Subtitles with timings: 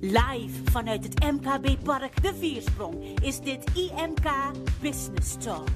[0.00, 4.30] Live vanuit het MKB Park De Viersprong is dit IMK
[4.80, 5.68] Business Talk.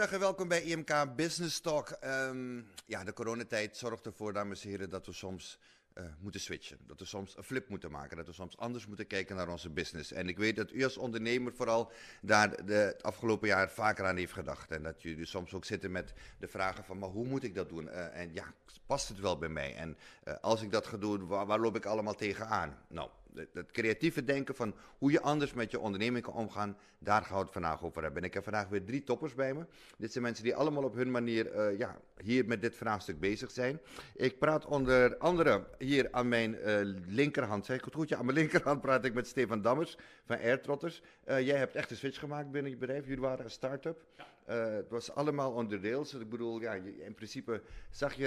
[0.00, 1.90] Goedemiddag en welkom bij IMK Business Talk.
[1.90, 5.58] Ehm, ja, de coronatijd zorgt ervoor, dames en heren, dat we soms
[5.94, 6.78] uh, moeten switchen.
[6.86, 8.16] Dat we soms een flip moeten maken.
[8.16, 10.12] Dat we soms anders moeten kijken naar onze business.
[10.12, 11.92] En ik weet dat u als ondernemer vooral
[12.22, 14.70] daar de, het afgelopen jaar vaker aan heeft gedacht.
[14.70, 17.68] En dat jullie soms ook zitten met de vragen van, maar hoe moet ik dat
[17.68, 17.84] doen?
[17.84, 18.44] Uh, en ja,
[18.86, 19.74] past het wel bij mij?
[19.74, 22.78] En uh, als ik dat ga doen, waar, waar loop ik allemaal tegenaan?
[22.88, 27.36] Nou, het creatieve denken van hoe je anders met je onderneming kan omgaan, daar gaan
[27.36, 28.22] we het vandaag over hebben.
[28.22, 29.66] En ik heb vandaag weer drie toppers bij me.
[29.98, 33.50] Dit zijn mensen die allemaal op hun manier uh, ja, hier met dit vraagstuk bezig
[33.50, 33.80] zijn.
[34.14, 38.08] Ik praat onder andere hier aan mijn uh, linkerhand, zeg ik het goed?
[38.08, 41.02] Ja, aan mijn linkerhand praat ik met Stefan Dammers van Airtrotters.
[41.28, 43.04] Uh, jij hebt echt een switch gemaakt binnen je bedrijf.
[43.06, 44.04] Jullie waren een start-up.
[44.16, 44.54] Ja.
[44.54, 46.06] het was allemaal onderdeel.
[46.20, 48.26] ik bedoel, ja, in principe zag je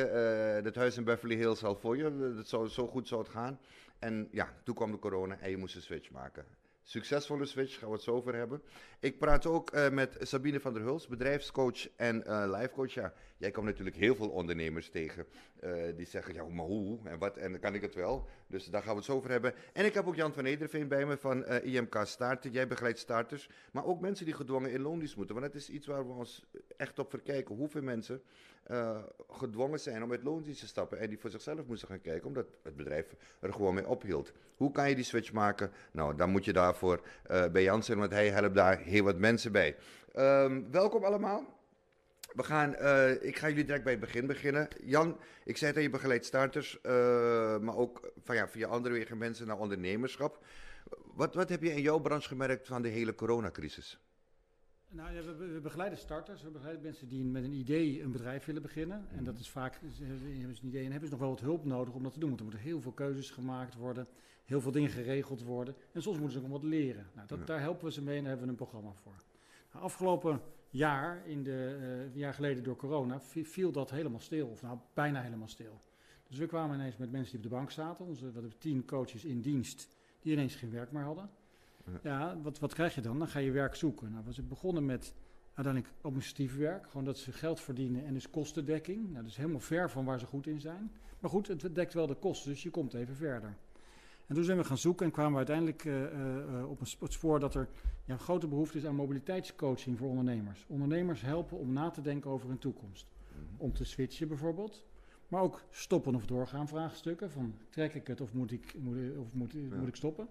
[0.63, 2.33] het huis in Beverly Hills al voor je.
[2.35, 3.59] Dat zou, zo goed zou het gaan.
[4.03, 6.45] En ja, toen kwam de corona en je moest een switch maken.
[6.81, 8.61] Succesvolle switch, gaan we het zo over hebben.
[8.99, 12.93] Ik praat ook uh, met Sabine van der Huls, bedrijfscoach en uh, lifecoach.
[12.93, 13.13] Ja,
[13.43, 15.25] jij komt natuurlijk heel veel ondernemers tegen
[15.63, 18.27] uh, die zeggen, ja, maar hoe en wat en kan ik het wel?
[18.47, 19.53] Dus daar gaan we het zo over hebben.
[19.73, 22.51] En ik heb ook Jan van Ederveen bij me van IMK Starten.
[22.51, 25.35] Jij begeleidt starters, maar ook mensen die gedwongen in loondienst moeten.
[25.35, 26.45] Want dat is iets waar we ons
[26.77, 27.55] echt op verkijken.
[27.55, 28.21] Hoeveel mensen
[29.29, 32.45] gedwongen zijn om uit loondienst te stappen en die voor zichzelf moesten gaan kijken, omdat
[32.63, 34.31] het bedrijf er gewoon mee ophield.
[34.55, 35.71] Hoe kan je die switch maken?
[35.91, 37.01] Nou, dan moet je daarvoor
[37.51, 39.75] bij Jan zijn, want hij helpt daar heel wat mensen bij.
[40.15, 41.61] Um, welkom allemaal.
[42.33, 44.67] We gaan, uh, ik ga jullie direct bij het begin beginnen.
[44.83, 46.91] Jan, ik zei dat je begeleidt starters, uh,
[47.59, 50.45] maar ook van, ja, via andere wegen mensen naar ondernemerschap.
[51.13, 53.99] Wat, wat heb je in jouw branche gemerkt van de hele coronacrisis?
[54.89, 58.45] Nou, ja, we, we, begeleiden starters, we begeleiden mensen die met een idee een bedrijf
[58.45, 59.07] willen beginnen.
[59.15, 61.39] En dat is vaak, ze hebben ze een idee en hebben ze nog wel wat
[61.39, 62.29] hulp nodig om dat te doen.
[62.29, 64.07] Want er moeten heel veel keuzes gemaakt worden,
[64.45, 65.75] heel veel dingen geregeld worden.
[65.91, 67.07] En soms moeten ze ook wat leren.
[67.15, 67.45] Nou, dat, ja.
[67.45, 69.15] Daar helpen we ze mee en daar hebben we een programma voor.
[69.71, 70.41] Nou, afgelopen
[70.73, 71.77] jaar, in de,
[72.11, 74.47] uh, jaar geleden door corona, viel dat helemaal stil.
[74.47, 75.81] Of nou, bijna helemaal stil.
[76.27, 78.05] Dus we kwamen ineens met mensen die op de bank zaten.
[78.05, 79.87] Onze, we hebben tien coaches in dienst
[80.21, 81.29] die ineens geen werk meer hadden.
[82.03, 83.19] Ja, wat, wat krijg je dan?
[83.19, 84.11] Dan ga je werk zoeken.
[84.11, 85.13] Nou, we zijn begonnen met
[85.53, 86.87] uiteindelijk administratief werk.
[86.87, 89.03] Gewoon dat ze geld verdienen en dus kostendekking.
[89.03, 90.91] Nou, dat is helemaal ver van waar ze goed in zijn.
[91.19, 93.55] Maar goed, het dekt wel de kosten, dus je komt even verder.
[94.27, 97.13] En toen zijn we gaan zoeken en kwamen we uiteindelijk uh, uh, op een het
[97.13, 97.67] spoor dat er
[98.05, 100.65] ja, een grote behoefte is aan mobiliteitscoaching voor ondernemers.
[100.67, 103.07] Ondernemers helpen om na te denken over hun toekomst.
[103.57, 104.83] Om te switchen bijvoorbeeld.
[105.27, 107.31] Maar ook stoppen of doorgaan vraagstukken.
[107.31, 109.77] Van trek ik het of moet ik, moet, of moet, ja.
[109.77, 110.27] moet ik stoppen?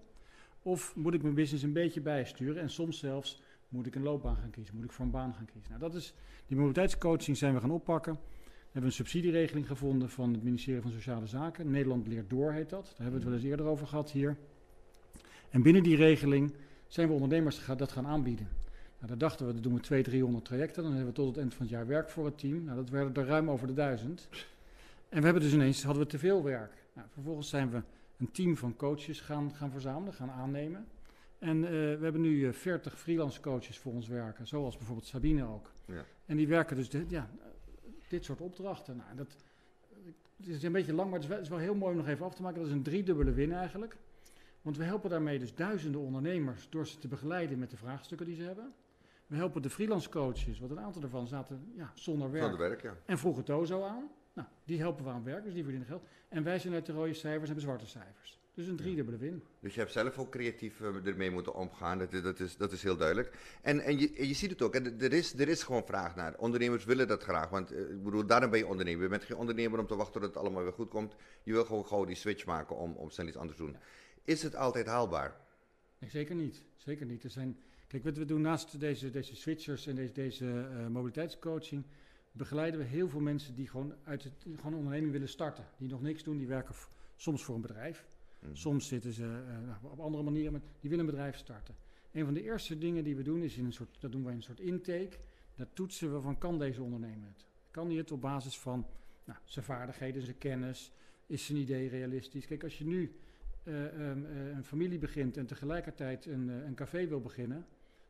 [0.61, 4.35] Of moet ik mijn business een beetje bijsturen en soms zelfs moet ik een loopbaan
[4.35, 5.69] gaan kiezen, moet ik voor een baan gaan kiezen.
[5.69, 6.13] Nou, dat is,
[6.47, 8.19] die mobiliteitscoaching zijn we gaan oppakken.
[8.73, 11.71] We hebben een subsidieregeling gevonden van het ministerie van Sociale Zaken.
[11.71, 12.83] Nederland leert door heet dat.
[12.83, 14.37] Daar hebben we het wel eens eerder over gehad hier.
[15.49, 16.53] En binnen die regeling
[16.87, 18.47] zijn we ondernemers dat gaan aanbieden.
[18.95, 20.83] Nou, daar dachten we, dat doen we 200, 300 trajecten.
[20.83, 22.63] Dan hebben we tot het eind van het jaar werk voor het team.
[22.63, 24.27] Nou, dat werden er ruim over de duizend.
[25.09, 26.73] En we hebben dus ineens, hadden we te veel werk.
[26.93, 27.81] Nou, vervolgens zijn we
[28.17, 30.85] een team van coaches gaan, gaan verzamelen, gaan aannemen.
[31.39, 35.45] En uh, we hebben nu uh, 40 freelance coaches voor ons werken, zoals bijvoorbeeld Sabine
[35.45, 35.71] ook.
[35.85, 36.05] Ja.
[36.25, 37.29] En die werken dus dit, ja,
[38.13, 38.95] dit soort opdrachten.
[38.95, 39.35] Nou, dat,
[40.37, 41.97] het is een beetje lang, maar het is, wel, het is wel heel mooi om
[41.97, 42.59] nog even af te maken.
[42.59, 43.97] Dat is een driedubbele win eigenlijk.
[44.61, 48.35] Want we helpen daarmee dus duizenden ondernemers door ze te begeleiden met de vraagstukken die
[48.35, 48.73] ze hebben.
[49.27, 52.43] We helpen de freelance coaches, want een aantal daarvan zaten ja, zonder werk.
[52.43, 52.93] Zonder werk, ja.
[53.05, 54.09] En vroegen Tozo aan.
[54.33, 56.03] Nou, die helpen we aan werk, dus die verdienen geld.
[56.29, 58.39] En wij zijn uit de rode cijfers en hebben zwarte cijfers.
[58.53, 59.43] Dus een driedubbele win.
[59.59, 62.83] Dus je hebt zelf ook creatief uh, ermee moeten omgaan, dat, dat, is, dat is
[62.83, 63.37] heel duidelijk.
[63.61, 66.15] En, en, je, en je ziet het ook, en er is, er is gewoon vraag
[66.15, 66.37] naar.
[66.37, 69.03] Ondernemers willen dat graag, want uh, ik bedoel, daarom ben je ondernemer.
[69.03, 71.15] Je bent geen ondernemer om te wachten tot het allemaal weer goed komt.
[71.43, 73.71] Je wil gewoon gewoon die switch maken om, om snel iets anders te doen.
[73.71, 73.79] Ja.
[74.23, 75.35] Is het altijd haalbaar?
[75.99, 76.63] Nee, zeker niet.
[76.75, 77.23] Zeker niet.
[77.23, 81.83] Er zijn, kijk, wat we doen naast deze, deze switchers en deze, deze uh, mobiliteitscoaching
[82.31, 85.65] begeleiden we heel veel mensen die gewoon uit het, gewoon een onderneming willen starten.
[85.77, 86.75] Die nog niks doen, die werken
[87.15, 88.05] soms voor een bedrijf.
[88.47, 88.55] Mm.
[88.55, 91.75] Soms zitten ze uh, op andere manieren, maar die willen een bedrijf starten.
[92.11, 94.31] Een van de eerste dingen die we doen is in een soort, dat doen wij
[94.31, 95.17] in een soort intake.
[95.55, 97.45] Daar toetsen we van kan deze ondernemer het?
[97.71, 98.85] Kan hij het op basis van
[99.25, 100.91] nou, zijn vaardigheden, zijn kennis?
[101.25, 102.45] Is zijn idee realistisch?
[102.45, 103.15] Kijk, als je nu
[103.63, 107.65] uh, um, uh, een familie begint en tegelijkertijd een, een café wil beginnen,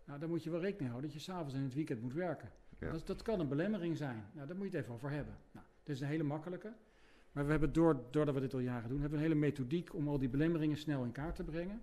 [0.06, 2.14] nou, dan moet je wel rekening houden dat je s'avonds en in het weekend moet
[2.14, 2.52] werken.
[2.80, 2.92] Ja.
[2.92, 4.26] Dat, dat kan een belemmering zijn.
[4.34, 5.38] Nou, daar moet je het even over hebben.
[5.52, 6.74] Nou, dit is een hele makkelijke.
[7.34, 9.94] Maar we hebben door, doordat we dit al jaren doen, hebben we een hele methodiek
[9.96, 11.82] om al die belemmeringen snel in kaart te brengen.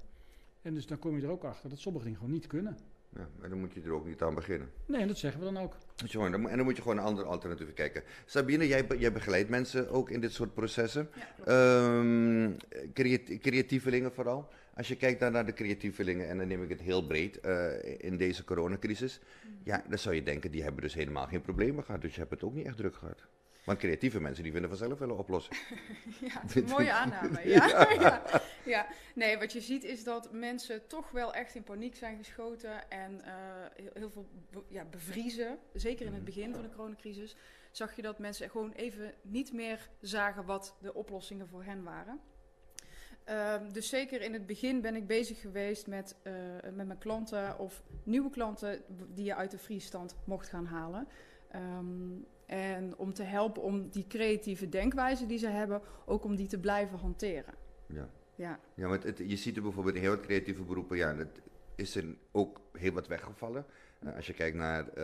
[0.62, 2.76] En dus dan kom je er ook achter dat sommige dingen gewoon niet kunnen.
[3.17, 4.69] Ja, en dan moet je er ook niet aan beginnen.
[4.87, 5.76] Nee, en dat zeggen we dan ook.
[6.50, 8.02] En dan moet je gewoon een andere alternatieven kijken.
[8.26, 11.08] Sabine, jij, jij begeleidt mensen ook in dit soort processen.
[11.14, 11.44] Ja.
[11.47, 12.50] Ehm,
[12.94, 14.49] creati- creatievelingen vooral.
[14.75, 18.00] Als je kijkt naar, naar de creatievelingen, en dan neem ik het heel breed, eh,
[18.05, 19.20] in deze coronacrisis.
[19.62, 22.00] Ja, dan zou je denken, die hebben dus helemaal geen problemen gehad.
[22.00, 23.26] Dus je hebt het ook niet echt druk gehad.
[23.65, 25.57] Want creatieve mensen, die vinden vanzelf wel een oplossing.
[26.21, 26.43] Ja,
[26.75, 27.41] mooie aanname.
[27.49, 27.91] Ja.
[28.01, 28.23] Ja.
[28.65, 28.87] Ja.
[29.15, 33.25] Nee, wat je ziet is dat mensen toch wel echt in paniek zijn geschoten en
[33.25, 33.33] eh,
[33.75, 35.59] heel, heel veel be- ja, bevriezen.
[35.73, 37.37] Zeker in het begin van de coronacrisis
[37.71, 42.21] zag je dat mensen gewoon even niet meer zagen wat de oplossingen voor hen waren.
[43.25, 46.33] Ehm, dus zeker in het begin ben ik bezig geweest met, eh,
[46.73, 48.83] met mijn klanten of nieuwe klanten
[49.15, 51.09] die je uit de vriesstand mocht gaan halen.
[51.51, 52.11] Ehm,
[52.50, 56.58] en om te helpen om die creatieve denkwijze die ze hebben, ook om die te
[56.61, 57.55] blijven hanteren.
[57.87, 58.08] Ja.
[58.35, 61.26] Ja, Ja, want het, je ziet er bijvoorbeeld in heel wat creatieve beroepen, ja, dat
[61.75, 63.64] is er ook heel wat weggevallen.
[64.00, 64.94] Eh, als je kijkt naar eh,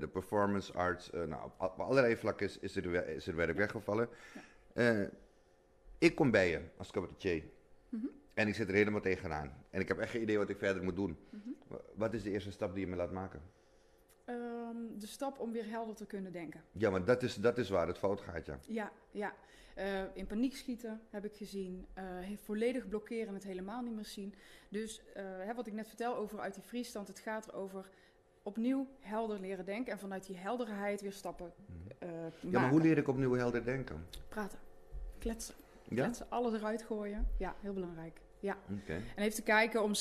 [0.00, 4.08] de performance arts, eh, nou, op, allerlei vlakken is, is, er, is er werk weggevallen.
[5.98, 7.42] Ik kom bij je als cabaretier
[7.88, 8.06] Mhm.
[8.34, 9.52] en ik zit er helemaal tegenaan.
[9.70, 11.16] En ik heb echt geen idee wat ik verder moet doen.
[11.30, 11.48] Mhm.
[11.68, 13.40] Wa- Wat is de eerste stap die je me laat maken?
[14.98, 16.62] De stap om weer helder te kunnen denken.
[16.72, 18.58] Ja, maar dat is, dat is waar het fout gaat, ja.
[18.66, 19.32] Ja, ja.
[19.74, 21.86] Eh, in paniek schieten heb ik gezien.
[21.94, 24.34] He- volledig blokkeren en het helemaal niet meer zien.
[24.68, 27.88] Dus eh, hè, wat ik net vertel over uit die vriesstand, het gaat erover
[28.42, 31.52] opnieuw helder leren denken en vanuit die helderheid weer stappen
[31.98, 32.08] eh
[32.40, 34.06] Ja, maar hoe leer ik opnieuw helder denken?
[34.28, 34.58] Praten,
[35.18, 35.54] kletsen,
[35.88, 36.02] Ja?
[36.04, 37.26] kletsen, alles eruit gooien.
[37.38, 38.20] Ja, heel belangrijk.
[38.40, 38.56] Ja.
[38.82, 38.92] Oké.
[38.92, 39.92] En even te kijken om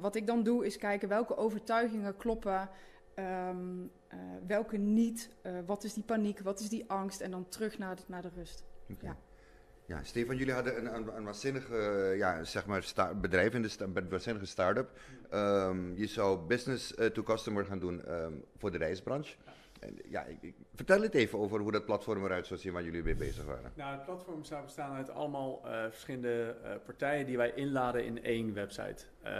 [0.00, 2.68] wat ik dan doe, is kijken welke overtuigingen kloppen,
[3.24, 7.48] ehm, eh, welke niet, eh, wat is die paniek, wat is die angst en dan
[7.48, 8.64] terug naar de, naar de rust.
[9.00, 9.16] Ja.
[9.86, 13.68] Ja, Stefan, jullie hadden een, een, een waanzinnige ja, zeg maar sta- bedrijf in de
[13.68, 14.90] sta- een waanzinnige start-up.
[15.30, 19.36] Ehm, je zou business eh, to customer gaan doen ehm, voor de reisbranche.
[20.08, 23.02] Ja, ik, ik- vertel het even over hoe dat platform eruit zou zien waar jullie
[23.02, 23.72] mee bezig waren.
[23.74, 28.22] Nou, het platform zou bestaan uit allemaal eh, verschillende eh, partijen die wij inladen in
[28.24, 29.04] één website.
[29.22, 29.32] Eh,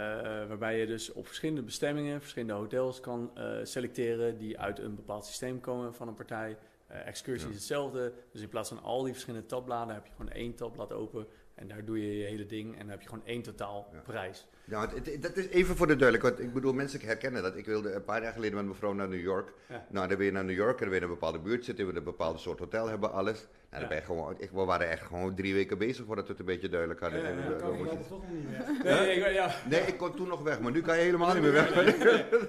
[0.47, 3.31] waarbij je dus op verschillende bestemmingen, verschillende hotels kan
[3.63, 6.57] selecteren die uit een bepaald systeem komen van een partij.
[6.87, 7.53] Excursie Ja.
[7.53, 8.13] is hetzelfde.
[8.31, 11.27] Dus in plaats van al die verschillende tabbladen heb je gewoon één tabblad open.
[11.55, 13.99] En daar doe je je hele ding en dan heb je gewoon één totaal Ja.
[13.99, 14.47] prijs.
[14.65, 17.43] Ja, want het- het- dat is even voor de duidelijkheid, want ik bedoel, mensen herkennen
[17.43, 17.55] dat.
[17.55, 19.53] Ik wilde een paar jaar geleden met mijn vrouw naar New York.
[19.69, 19.85] Ja.
[19.89, 21.65] Nou, dan ben je naar New York en dan ben je in een bepaalde buurt
[21.65, 23.39] zitten, we een bepaald soort hotel hebben, alles.
[23.39, 23.87] Nou, dan Ja.
[23.87, 26.45] ben je gewoon, ik, we waren echt gewoon drie weken bezig voordat we het een
[26.45, 27.19] beetje duidelijk hadden.
[27.21, 28.49] Ja, En we- we moesten- voorlopig toch nog niet
[28.83, 28.83] weg.
[28.99, 29.55] Nee, ik, ja.
[29.69, 31.75] Nee, ik kon toen nog weg, maar nu kan je helemaal niet meer weg.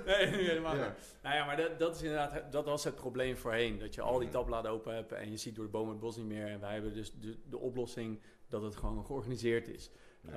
[0.07, 0.85] nee, nu helemaal niet.
[1.23, 3.79] Nou ja, maar dat, dat is inderdaad, dat was het probleem voorheen.
[3.79, 6.17] Dat je al die tabbladen open hebt en je ziet door de bomen het bos
[6.17, 6.47] niet meer.
[6.47, 9.91] En wij hebben dus de, de oplossing dat het gewoon georganiseerd is.
[10.31, 10.35] Eh,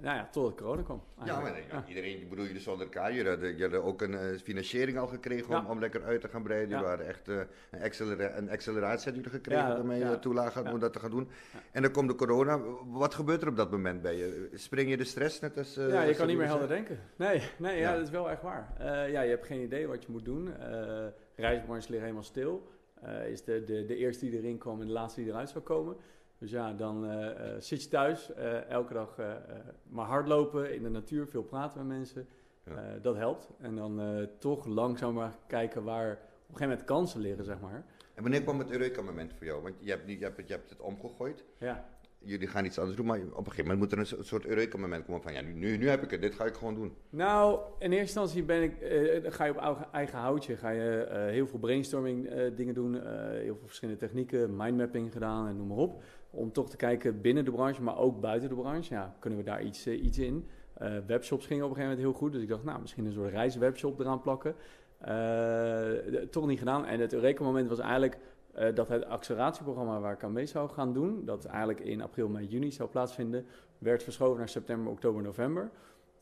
[0.00, 1.02] nou ja, tot het corona kwam.
[1.24, 3.12] Ja, maar ja, iedereen, ik bedoel, jullie zonder elkaar.
[3.12, 5.70] Jullie hadden, jullie ook een eh, financiering al gekregen om, Ja.
[5.70, 6.68] om lekker uit te gaan breiden.
[6.68, 7.36] Jullie hadden echt eh,
[7.70, 10.72] een, accelera een acceleratie hadden jullie gekregen waarmee je toelagen Ja.
[10.72, 11.28] om dat te gaan doen.
[11.72, 12.60] En dan komt de corona.
[12.86, 14.50] Wat gebeurt er op dat moment bij je?
[14.54, 15.74] Spring je de stress net als...
[15.74, 16.98] ja, je als kan niet meer helder denken.
[17.16, 17.92] Nee, nee ja.
[17.92, 18.72] Dat is wel echt waar.
[19.10, 20.54] Ja, je hebt geen idee wat je moet doen.
[21.36, 22.68] Reisbranche ligt helemaal stil.
[23.30, 25.96] Is de, de, de eerste die erin kwam en de laatste die eruit zou komen.
[26.38, 29.16] Dus ja, dan eh, eh, zit je thuis, eh, elke dag
[29.88, 32.26] maar hardlopen in de natuur, veel praten met mensen.
[32.64, 32.98] Ja.
[33.02, 33.50] Dat helpt.
[33.58, 37.84] En dan toch langzaam maar kijken waar op een gegeven moment kansen liggen, zeg maar.
[38.14, 39.62] En wanneer kwam het Eureka-moment voor jou?
[39.62, 41.44] Want je hebt, niet, je, hebt het, je hebt het omgegooid.
[41.58, 41.84] Ja,
[42.18, 44.46] Jullie gaan iets anders doen, maar op een gegeven moment moet er een so- soort
[44.46, 45.32] Eureka-moment komen van...
[45.32, 46.92] Ja, nu, nu, heb ik het, dit ga ik gewoon doen.
[47.10, 48.74] Nou, in eerste instantie ben ik,
[49.32, 52.94] ga je op eigen, houtje, ga je heel veel brainstorming dingen doen,
[53.30, 56.02] heel veel verschillende technieken, mindmapping gedaan en noem maar op.
[56.34, 58.94] Om toch te kijken binnen de branche, maar ook buiten de branche.
[58.94, 60.48] Ja, kunnen we daar iets, eh, iets in?
[60.74, 63.12] Eh, webshops gingen op een gegeven moment heel goed, dus ik dacht, nou, misschien een
[63.12, 64.54] soort reiswebshop eraan plakken.
[64.98, 66.86] Eh, toch niet gedaan.
[66.86, 68.18] En het Eureka-moment was eigenlijk
[68.74, 72.46] dat het acceleratieprogramma waar ik aan mee zou gaan doen, dat eigenlijk in april, mei,
[72.46, 73.46] juni zou plaatsvinden,
[73.78, 75.70] werd verschoven naar september, oktober, november.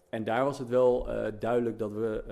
[0.08, 2.22] En daar was het wel duidelijk dat we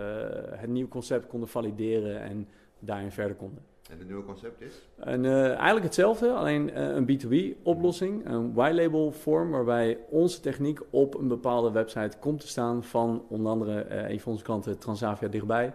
[0.57, 3.70] het nieuwe concept konden valideren en daarin verder konden.
[3.89, 4.89] En het nieuwe concept is?
[4.97, 11.15] En, eh, eigenlijk hetzelfde, alleen eh, een B2B-oplossing, een white-label vorm waarbij onze techniek op
[11.15, 15.29] een bepaalde website komt te staan van onder andere eh, een van onze klanten Transavia
[15.29, 15.75] dichtbij,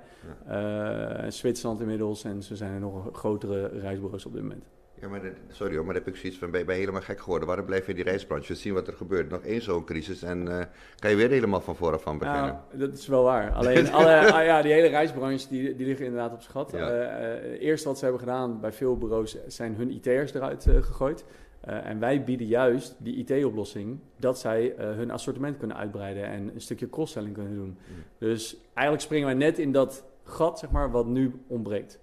[1.28, 4.75] Zwitserland inmiddels en ze zijn er nog grotere reisbureaus op dit moment.
[5.02, 7.48] Ja, maar sorry hoor, maar dan heb ik zoiets van, ben je, helemaal gek geworden?
[7.48, 8.54] Waarom blijf je in die reisbranche?
[8.54, 9.30] We zien wat er gebeurt.
[9.30, 10.64] Nog één zo'n crisis en uh,
[11.00, 12.62] kan je weer helemaal van vooraf van beginnen.
[12.72, 13.52] Ja, dat is wel waar.
[13.52, 16.72] Alleen, alle, ah, ja, die hele reisbranche, die, die liggen inderdaad op schat.
[16.72, 16.92] Ja.
[16.92, 21.26] Uh, eerst wat ze hebben gedaan bij veel bureaus, zijn hun IT'ers eruit uh, gegooid.
[21.62, 26.90] en wij bieden juist die IT-oplossing dat zij hun assortiment kunnen uitbreiden en een stukje
[26.90, 27.78] cross-selling kunnen doen.
[27.88, 28.04] Mm.
[28.18, 32.00] Dus eigenlijk springen wij net in dat gat, zeg maar, wat nu ontbreekt.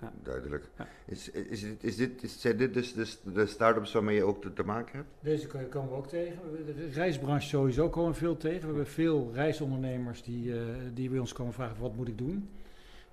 [0.00, 0.12] Ja.
[0.22, 0.64] Duidelijk.
[1.06, 4.44] Is, is, dit, is dit, is, zijn dit dus de, de start-ups waarmee je ook
[4.54, 5.08] te, maken hebt?
[5.20, 6.38] Deze komen we ook tegen.
[6.66, 8.60] De reisbranche sowieso komen we veel tegen.
[8.60, 10.62] We hebben veel reisondernemers die, uh,
[10.94, 12.48] die bij ons komen vragen: wat moet ik doen?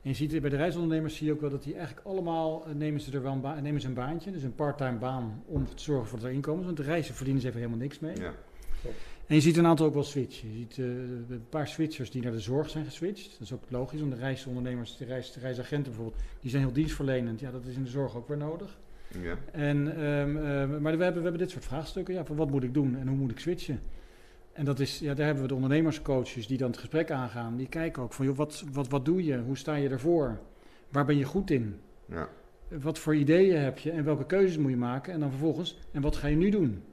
[0.01, 2.73] En je ziet bij de reisondernemers zie je ook wel dat die eigenlijk allemaal uh,
[2.73, 5.83] nemen ze er wel een, nemen ze een baantje, dus een parttime baan om te
[5.83, 6.65] zorgen voor het inkomen.
[6.65, 8.17] Want de reizen verdienen ze even helemaal niks mee.
[8.17, 8.33] Ja.
[9.27, 10.51] En je ziet een aantal ook wel switchen.
[10.51, 10.85] Je ziet uh,
[11.29, 13.31] een paar switchers die naar de zorg zijn geswitcht.
[13.31, 16.73] Dat is ook logisch, want de reisondernemers, de, reis, de reisagenten bijvoorbeeld, die zijn heel
[16.73, 17.39] dienstverlenend.
[17.39, 18.79] Ja, dat is in de zorg ook weer nodig.
[19.21, 19.37] Ja.
[19.51, 22.13] En, um, maar we hebben, we hebben dit soort vraagstukken.
[22.13, 23.79] Ja, van wat moet ik doen en hoe moet ik switchen?
[24.53, 27.57] En dat is, ja, daar hebben we de ondernemerscoaches die dan het gesprek aangaan.
[27.57, 29.39] Die kijken ook van, joh, wat, wat, wat doe je?
[29.39, 30.39] Hoe sta je ervoor?
[30.89, 31.79] Waar ben je goed in?
[32.05, 32.29] Ja.
[32.67, 35.13] Wat voor ideeën heb je en welke keuzes moet je maken?
[35.13, 36.83] En dan vervolgens, en wat ga je nu doen?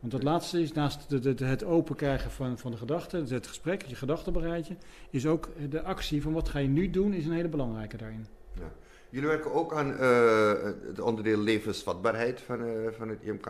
[0.00, 3.30] Want dat laatste is, naast de, de, het open krijgen van, van de gedachten, dus
[3.30, 4.76] het gesprek, je gedachtenbereidje,
[5.10, 8.26] is ook de actie van wat ga je nu doen, is een hele belangrijke daarin.
[8.54, 8.72] Ja.
[9.10, 10.52] Jullie werken ook aan uh,
[10.86, 13.46] het onderdeel levensvatbaarheid van, uh, van het IMK?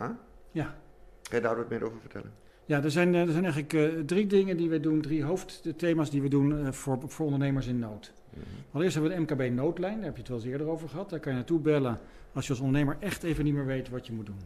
[0.51, 0.75] Ja.
[1.21, 2.31] Kan je daar wat meer over vertellen?
[2.65, 6.21] Ja, er zijn, er zijn eigenlijk uh, drie dingen die we doen, drie hoofdthema's die
[6.21, 8.13] we doen voor, voor ondernemers in nood.
[8.29, 8.63] Mm -hmm.
[8.71, 11.09] Allereerst hebben we de MKB noodlijn, daar heb je het wel eens eerder over gehad.
[11.09, 11.99] Daar kan je naartoe bellen
[12.33, 14.39] als je als ondernemer echt even niet meer weet wat je moet doen.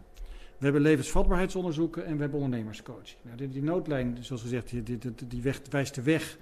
[0.61, 3.17] We hebben levensvatbaarheidsonderzoeken en we hebben ondernemerscoaching.
[3.21, 6.37] Nou, die, die, noodlijn, zoals gezegd, die, die, die weg, wijst de weg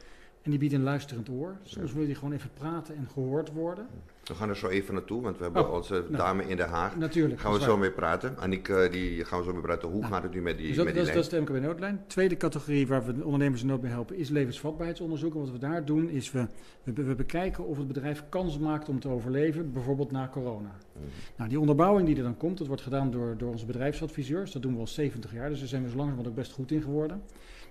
[0.49, 1.55] en die biedt een luisterend oor.
[1.63, 3.87] Soms wil je gewoon even praten en gehoord worden.
[4.23, 6.69] We gaan er zo even naartoe, want we hebben oh, onze nou, dame in Den
[6.69, 6.95] Haag.
[6.95, 7.39] Natuurlijk.
[7.39, 8.37] Gaan we zo mee praten.
[8.37, 9.89] Annick, die gaan we zo mee praten.
[9.89, 11.39] Hoe nou, gaat het nu met die, dus dat, met die dat, dat is de
[11.39, 12.03] MKB Noodlijn.
[12.07, 15.39] Tweede categorie waar we ondernemers in nood mee helpen is levensvatbaarheidsonderzoeken.
[15.39, 16.47] Wat we daar doen is we,
[16.83, 20.75] we, we, bekijken of het bedrijf kans maakt om te overleven, bijvoorbeeld na corona.
[20.95, 21.03] Mm.
[21.35, 24.51] Nou, die onderbouwing die er dan komt, dat wordt gedaan door, door onze bedrijfsadviseurs.
[24.51, 26.71] Dat doen we al 70 jaar, dus daar zijn we zo langzamerhand ook best goed
[26.71, 27.21] in geworden.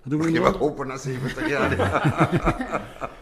[0.09, 1.71] Dat doen we je wat hopen na 70 jaar.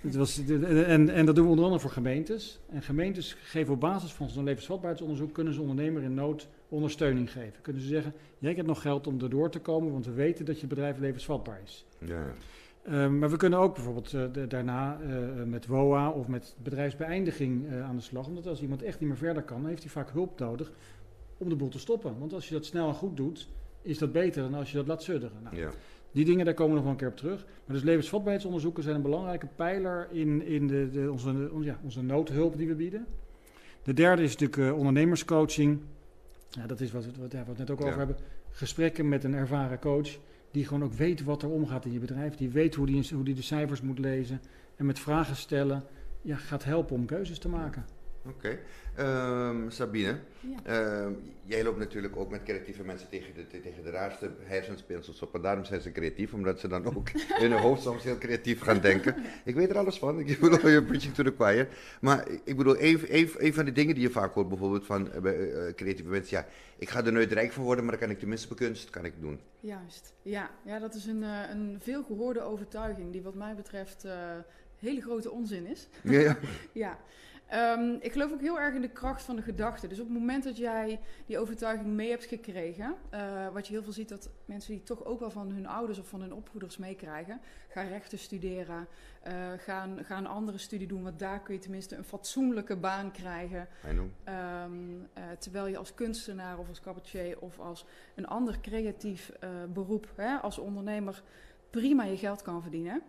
[0.00, 2.60] Het was, en, en dat doen we onder andere voor gemeentes.
[2.70, 5.32] En gemeentes geven op basis van zo'n levensvatbaarheidsonderzoek...
[5.32, 7.62] kunnen ze ondernemer in nood ondersteuning geven.
[7.62, 9.92] Kunnen ze zeggen, jij hebt nog geld om erdoor te komen...
[9.92, 11.86] want we weten dat je bedrijf levensvatbaar is.
[11.98, 12.24] Ja.
[12.90, 17.66] Um, maar we kunnen ook bijvoorbeeld uh, de, daarna uh, met WOA of met bedrijfsbeëindiging
[17.66, 18.26] uh, aan de slag.
[18.26, 20.72] Omdat als iemand echt niet meer verder kan, dan heeft hij vaak hulp nodig
[21.38, 22.18] om de boel te stoppen.
[22.18, 23.48] Want als je dat snel en goed doet,
[23.82, 25.42] is dat beter dan als je dat laat sudderen.
[25.42, 25.70] Nou, ja.
[26.14, 27.44] Die dingen, daar komen we nog wel een keer op terug.
[27.64, 32.56] Maar dus levensvatbaarheidsonderzoeken zijn een belangrijke pijler in, in de, de onze, ja, onze noodhulp
[32.56, 33.06] die we bieden.
[33.82, 35.80] De derde is natuurlijk uh, ondernemerscoaching.
[36.50, 38.16] Ja, dat is wat, wat, ja, wat we het net ook over hebben.
[38.50, 40.18] Gesprekken met een ervaren coach
[40.50, 42.36] die gewoon ook weet wat er omgaat in je bedrijf.
[42.36, 44.40] Die weet hoe die, hoe die de cijfers moet lezen.
[44.76, 45.82] En met vragen stellen
[46.22, 47.84] ja, gaat helpen om keuzes te maken.
[48.28, 48.58] Oké.
[48.96, 50.18] Ehm, Sabine,
[50.64, 51.12] ehm,
[51.44, 55.34] jij loopt natuurlijk ook met creatieve mensen tegen de, tegen de raarste hersenspinsels op.
[55.34, 57.10] En daarom zijn ze creatief, omdat ze dan ook
[57.42, 59.14] in hun hoofd soms heel creatief gaan denken.
[59.44, 61.68] Ik weet er alles van, ik bedoel, je preaching to the choir.
[62.00, 66.10] Maar ik bedoel, een, van de dingen die je vaak hoort, bijvoorbeeld van uh, creatieve
[66.10, 66.46] mensen, ja,
[66.78, 69.20] ik ga er nooit rijk van worden, maar dan kan ik tenminste bekunst, kan ik
[69.20, 69.40] doen.
[69.60, 70.50] Juist, ja.
[70.64, 74.06] Ja, dat is een, uh, een veel gehoorde overtuiging die wat mij betreft
[74.78, 75.88] hele grote onzin is.
[76.02, 76.36] Ja, ja.
[76.84, 76.98] ja.
[77.52, 79.86] Um, ik geloof ook heel erg in de kracht van de gedachte.
[79.86, 83.82] Dus op het moment dat jij die overtuiging mee hebt gekregen, uh, wat je heel
[83.82, 86.76] veel ziet dat mensen die toch ook wel van hun ouders of van hun opvoeders
[86.76, 88.86] meekrijgen, gaan rechten studeren,
[89.26, 93.10] uh, gaan, gaan een andere studie doen, want daar kun je tenminste een fatsoenlijke baan
[93.10, 93.68] krijgen.
[94.64, 99.32] Um, uh, terwijl je als kunstenaar of als cabaretier of als een ander creatief
[99.72, 101.22] beroep, hè, als ondernemer,
[101.70, 103.02] prima je geld kan verdienen.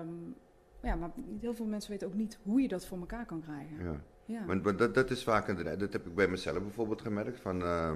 [0.00, 0.34] Um,
[0.82, 1.10] ja, maar
[1.40, 3.84] heel veel mensen weten ook niet hoe je dat voor elkaar kan krijgen.
[3.84, 4.00] Ja.
[4.24, 4.44] Ja.
[4.46, 7.40] Want, dat, dat is vaak een, dat heb ik bij mezelf bijvoorbeeld gemerkt.
[7.40, 7.92] Van, uh,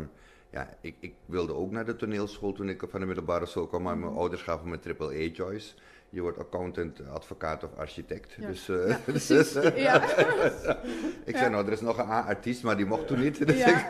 [0.50, 3.82] ja, ik, ik wilde ook naar de toneelschool toen ik van de middelbare school kwam,
[3.82, 4.20] maar mijn mhm.
[4.20, 5.74] ouders gaven me triple A choice.
[6.16, 8.36] Je wordt accountant, advocaat of architect.
[8.40, 10.02] Dus, uh, ja, dus ja.
[11.30, 13.38] ik zei, nou, er is nog een artiest, maar die mocht toen niet.
[13.46, 13.86] Dus ik,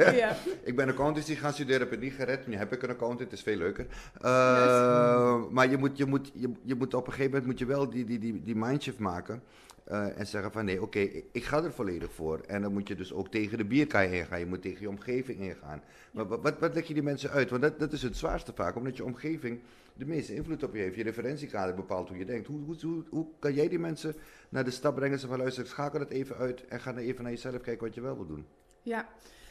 [0.62, 2.46] ik, ben accountancy gaan studeren, heb het niet gered.
[2.46, 3.86] Nu heb ik een accountant, is veel leuker.
[4.24, 7.66] Uh, Maar je moet, je, moet, je, je moet op een gegeven moment moet je
[7.66, 9.42] wel die, die, die, die mindshift maken.
[9.90, 12.40] Uh, en zeggen van nee, oké, okay, ik ga er volledig voor.
[12.46, 14.38] En dan moet je dus ook tegen de bierkaai ingaan.
[14.38, 15.82] Je moet tegen je omgeving ingaan.
[16.10, 17.50] Maar wat, wat, wat leg je die mensen uit?
[17.50, 19.60] Want dat, dat is het zwaarste vaak, omdat je omgeving
[19.96, 20.96] de meeste invloed op je heeft.
[20.96, 22.46] Je referentiekader bepaalt hoe je denkt.
[22.46, 24.14] Hoe, hoe, hoe, hoe kan jij die mensen
[24.48, 25.18] naar de stap brengen?
[25.18, 27.94] Ze van luister, schakel het even uit en ga dan even naar jezelf kijken wat
[27.94, 28.46] je wel wil doen.
[28.82, 29.08] Ja,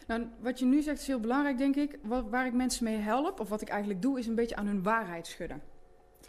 [0.07, 1.97] Nou, wat je nu zegt is heel belangrijk, denk ik.
[2.03, 4.67] Wat, waar ik mensen mee help, of wat ik eigenlijk doe, is een beetje aan
[4.67, 5.61] hun waarheid schudden.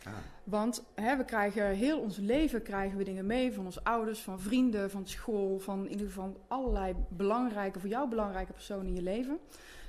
[0.04, 0.12] Ah.
[0.44, 4.40] Want hè, we krijgen heel ons leven krijgen we dingen mee van onze ouders, van
[4.40, 9.02] vrienden, van school, van in ieder geval allerlei belangrijke, voor jou belangrijke personen in je
[9.02, 9.38] leven.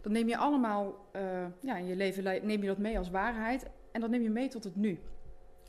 [0.02, 1.22] Dat neem je allemaal uh,
[1.60, 3.66] ja, in je leven neem je dat mee als waarheid
[3.98, 5.00] en dat neem je mee tot het nu.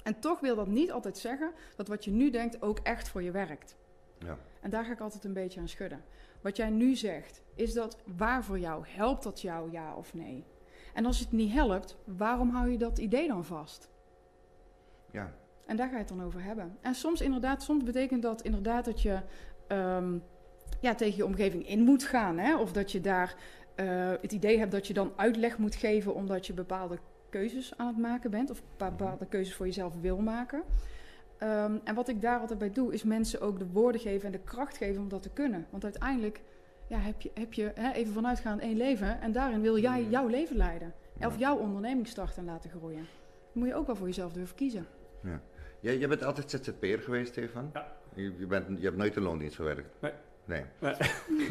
[0.02, 3.22] En toch wil dat niet altijd zeggen dat wat je nu denkt ook echt voor
[3.22, 3.76] je werkt.
[4.18, 4.38] Ja.
[4.60, 6.04] En daar ga ik altijd een beetje aan schudden.
[6.40, 8.84] Wat jij nu zegt, is dat waar voor jou?
[8.86, 10.44] Helpt dat jou, ja of nee?
[10.94, 13.88] En als het niet helpt, waarom hou je dat idee dan vast?
[15.10, 15.34] Ja.
[15.66, 16.76] En daar ga je het dan over hebben.
[16.80, 19.20] En soms inderdaad, soms betekent dat inderdaad dat je
[19.68, 20.22] um,
[20.80, 22.38] ja, tegen je omgeving in moet gaan.
[22.38, 22.56] Hè?
[22.56, 23.36] Of dat je daar
[23.76, 26.98] uh, het idee hebt dat je dan uitleg moet geven omdat je bepaalde
[27.30, 28.50] keuzes aan het maken bent.
[28.50, 30.62] Of bepaalde keuzes voor jezelf wil maken.
[31.42, 34.32] Um, en wat ik daar altijd bij doe, is mensen ook de woorden geven en
[34.32, 35.66] de kracht geven om dat te kunnen.
[35.70, 36.40] Want uiteindelijk
[36.88, 40.26] ja, heb je, heb je hè, even vanuitgaan één leven en daarin wil jij jouw
[40.26, 40.94] leven leiden.
[41.20, 43.06] Of jouw onderneming starten en laten groeien.
[43.52, 44.86] Dan moet je ook wel voor jezelf durven kiezen.
[45.22, 45.40] Ja.
[45.80, 47.70] Jij, jij bent altijd ZZP'er geweest, Stefan?
[47.72, 47.96] Ja.
[48.14, 50.00] Je, je, bent, je hebt nooit in loondienst gewerkt?
[50.00, 50.12] Nee.
[50.48, 50.62] Nee.
[50.78, 50.94] Nee.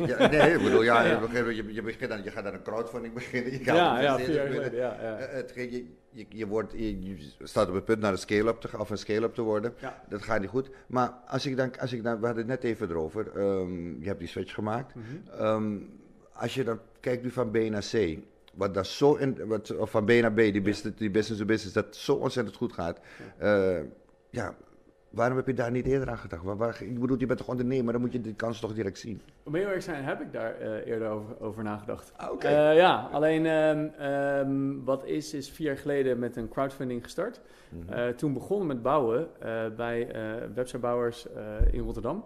[0.07, 1.21] ja, nee, ik bedoel, ja, ja.
[1.33, 3.51] Je, je, begint dan, je gaat aan een crowdfunding beginnen.
[3.51, 5.17] Je gaat ja, ja, geleden, ja, ja.
[5.17, 8.79] Eh, het, je, je, je, wordt, je, staat op het punt naar een scale-up te,
[8.79, 9.73] of een scale-up te worden.
[9.79, 10.03] Ja.
[10.09, 10.69] Dat gaat niet goed.
[10.87, 14.07] Maar als ik dan, als ik dan we hadden het net even erover, um, je
[14.07, 14.95] hebt die switch gemaakt.
[14.95, 15.45] Mm -hmm.
[15.45, 15.89] um,
[16.33, 18.17] als je dan kijkt nu van B naar C,
[18.53, 21.45] wat daar zo in, wat, of van B naar B, die business, die business to
[21.45, 22.99] business, dat zo ontzettend goed gaat.
[23.41, 23.79] Uh,
[24.29, 24.55] ja,
[25.17, 26.43] Waarom heb je daar niet eerder aan gedacht?
[26.43, 28.97] Waar, waar, ik bedoel, je bent toch ondernemer, dan moet je die kans toch direct
[28.97, 29.21] zien.
[29.43, 32.13] Om heel eerlijk zijn, heb ik daar uh, eerder over, over nagedacht.
[32.15, 32.33] Ah, Oké.
[32.33, 32.71] Okay.
[32.71, 37.41] Uh, ja, alleen um, um, wat is, is vier jaar geleden met een crowdfunding gestart.
[37.69, 37.97] Mm -hmm.
[37.97, 39.27] uh, toen begonnen met bouwen
[39.75, 40.11] bij
[40.53, 41.27] websitebouwers
[41.71, 42.25] in Rotterdam.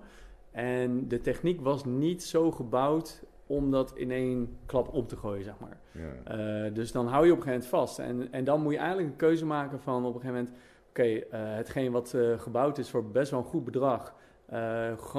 [0.51, 5.43] En de techniek was niet zo gebouwd om dat in één klap op te gooien,
[5.43, 5.77] zeg maar.
[5.91, 6.69] Ja.
[6.69, 7.99] dus dan hou je op een gegeven moment vast.
[7.99, 10.57] En, en dan moet je eigenlijk een keuze maken van op een gegeven moment
[10.91, 14.13] okay, uh, hetgeen wat uh, gebouwd is voor best wel een goed bedrag,
[14.53, 14.57] uh,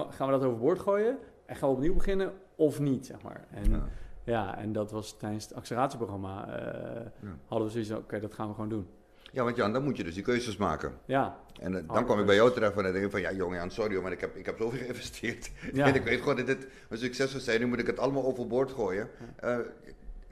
[0.09, 3.47] gaan we dat overboord gooien en gaan we opnieuw beginnen of niet, zeg maar.
[3.51, 3.89] En, ja.
[4.25, 6.47] ja en dat was tijdens het acceleratieprogramma,
[7.21, 7.37] ja.
[7.47, 8.87] hadden we zoiets oké, okay, dat gaan we gewoon doen.
[9.33, 10.93] Ja, want Jan, dan moet je dus die keuzes maken.
[11.05, 11.41] Ja.
[11.61, 13.71] En uh, dan kwam ik bij jou terecht en denk ik van, ja jongen Jan,
[13.71, 15.51] sorry maar ik heb, ik heb zoveel geïnvesteerd.
[15.73, 15.87] Ja.
[15.87, 18.25] en ik weet gewoon dat dit een succes zou zijn, nu moet ik het allemaal
[18.25, 19.09] overboord gooien.
[19.45, 19.57] Uh,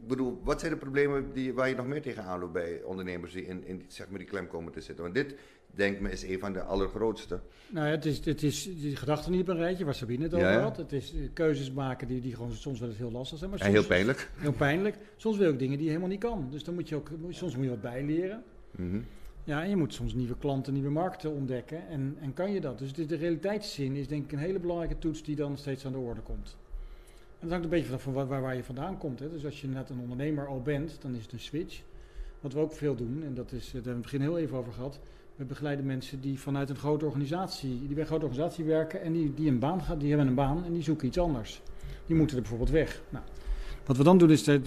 [0.02, 3.32] ik bedoel, wat zijn de problemen die, waar je nog meer tegenaan loopt bij ondernemers
[3.32, 5.04] die in, in zeg maar die klem komen te zitten?
[5.04, 5.34] Want dit,
[5.66, 7.40] denk me, is een van de allergrootste.
[7.68, 10.34] Nou ja, het is, het is die gedachten niet op een rijtje, waar Sabine het
[10.34, 10.60] over ja, ja.
[10.60, 10.76] had.
[10.76, 13.50] Het is keuzes maken die, die gewoon soms wel eens heel lastig zijn.
[13.50, 14.30] Maar soms, en heel pijnlijk.
[14.36, 14.96] Heel pijnlijk.
[15.16, 16.48] Soms wil je ook dingen die je helemaal niet kan.
[16.50, 18.42] Dus dan moet je ook, soms moet je wat bijleren.
[18.70, 19.04] Mm -hmm.
[19.44, 21.88] Ja, en je moet soms nieuwe klanten, nieuwe markten ontdekken.
[21.88, 22.78] En, en kan je dat?
[22.78, 25.92] Dus de, de realiteitszin is denk ik een hele belangrijke toets die dan steeds aan
[25.92, 26.56] de orde komt.
[27.40, 29.18] Dat hangt een beetje vanaf van waar, waar je vandaan komt.
[29.18, 29.30] Hè.
[29.30, 31.82] Dus als je net een ondernemer al bent, dan is het een switch.
[32.40, 34.56] Wat we ook veel doen, en dat is, daar hebben we het begin heel even
[34.56, 35.00] over gehad.
[35.36, 39.12] We begeleiden mensen die vanuit een grote organisatie, die bij een grote organisatie werken en
[39.12, 41.62] die, die een baan die hebben een baan en die zoeken iets anders.
[42.06, 43.02] Die moeten er bijvoorbeeld weg.
[43.08, 43.24] Nou,
[43.84, 44.60] wat we dan doen is, we,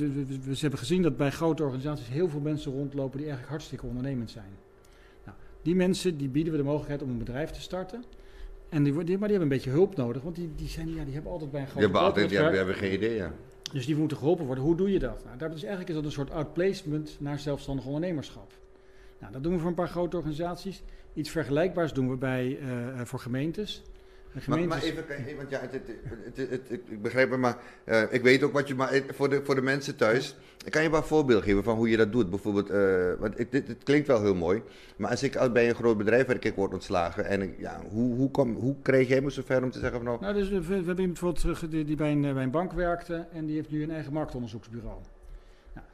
[0.44, 4.32] we hebben gezien dat bij grote organisaties heel veel mensen rondlopen die eigenlijk hartstikke ondernemend
[4.32, 4.52] zijn.
[5.26, 8.04] Nou, die mensen die bieden we de mogelijkheid om een bedrijf te starten.
[8.74, 11.04] En die, die, maar die hebben een beetje hulp nodig, want die, die, zijn, ja,
[11.04, 13.34] die hebben altijd bij een grote Die hebben altijd, ja, we hebben geen idee, ja.
[13.72, 14.64] Dus die moeten geholpen worden.
[14.64, 15.24] Hoe doe je dat?
[15.26, 18.52] Nou, dat is eigenlijk is dat een soort outplacement naar zelfstandig ondernemerschap.
[19.20, 20.84] Nou, dat doen we voor een paar grote organisaties.
[21.14, 23.84] Iets vergelijkbaars doen we bij, uh, voor gemeentes.
[24.48, 25.06] Maar, maar, even,
[25.38, 25.72] want ja, het,
[26.34, 29.42] het, het, ik begrijp het, maar uh, ik weet ook wat je, maar voor de,
[29.44, 30.36] voor de mensen thuis,
[30.70, 32.30] kan je wel een voorbeeld geven van hoe je dat doet?
[32.30, 34.62] Bijvoorbeeld, uh, want het, het, klinkt wel heel mooi,
[34.96, 38.16] maar als ik bij een groot bedrijf werk, ik word ontslagen, en ik, ja, hoe,
[38.16, 40.22] hoe, kom, hoe kreeg jij me zover om te zeggen van nou...
[40.22, 43.26] Nou, dus we, we hebben iemand bijvoorbeeld die, die bij, een, bij een bank werkte
[43.34, 44.98] en die heeft nu een eigen marktonderzoeksbureau.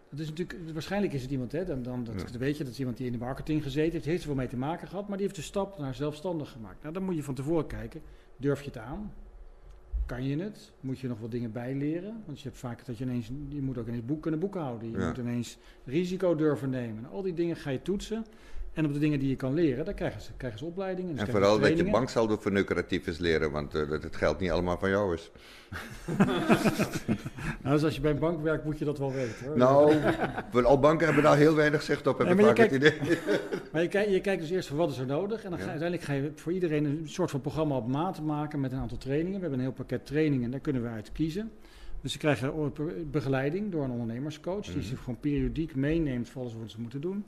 [0.09, 2.37] Dat is natuurlijk, waarschijnlijk is het iemand, hè, dan, dan dat, ja.
[2.37, 4.47] weet je, dat is iemand die in de marketing gezeten heeft, heeft er wel mee
[4.47, 6.81] te maken gehad, maar die heeft de stap naar zelfstandig gemaakt.
[6.81, 8.01] Nou, dan moet je van tevoren kijken,
[8.39, 9.11] durf je het aan?
[10.05, 10.71] Kan je het?
[10.79, 12.23] Moet je nog wat dingen bijleren?
[12.25, 14.97] Want je hebt vaak dat je ineens, je moet ook ineens boek kunnen boekhouden, je
[14.97, 15.07] ja.
[15.07, 17.05] moet ineens risico durven nemen.
[17.05, 18.25] al die dingen ga je toetsen.
[18.73, 21.15] En op de dingen die je kan leren, daar krijgen ze, krijgen ze opleidingen.
[21.15, 24.51] Dus en vooral dat je banksaldo vernukeratief is leren, want uh, dat het geld niet
[24.51, 25.31] allemaal van jou is.
[27.63, 29.45] nou, dus als je bij een bank werkt, moet je dat wel weten.
[29.45, 29.57] Hoor.
[29.57, 29.93] Nou,
[30.63, 33.17] al banken hebben daar heel weinig zicht op, heb nee, ik vaak kijkt, het idee.
[33.71, 35.43] maar je, kijkt, je kijkt dus eerst van wat is er nodig.
[35.43, 38.59] En dan ga, uiteindelijk ga je voor iedereen een soort van programma op maat maken
[38.59, 39.33] met een aantal trainingen.
[39.33, 41.51] We hebben een heel pakket trainingen, daar kunnen we uit kiezen.
[42.01, 42.73] Dus ze krijgen
[43.11, 44.73] begeleiding door een ondernemerscoach, mm -hmm.
[44.73, 47.25] die ze gewoon periodiek meeneemt voor alles wat ze moeten doen.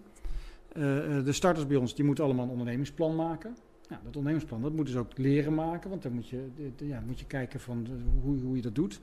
[0.78, 0.84] Uh,
[1.24, 3.56] de starters bij ons die moeten allemaal een ondernemingsplan maken.
[3.90, 7.20] Nou, dat ondernemingsplan dat moeten ze ook leren maken, want dan moet je, ja, moet
[7.20, 7.88] je kijken van
[8.22, 9.00] hoe, hoe je dat doet.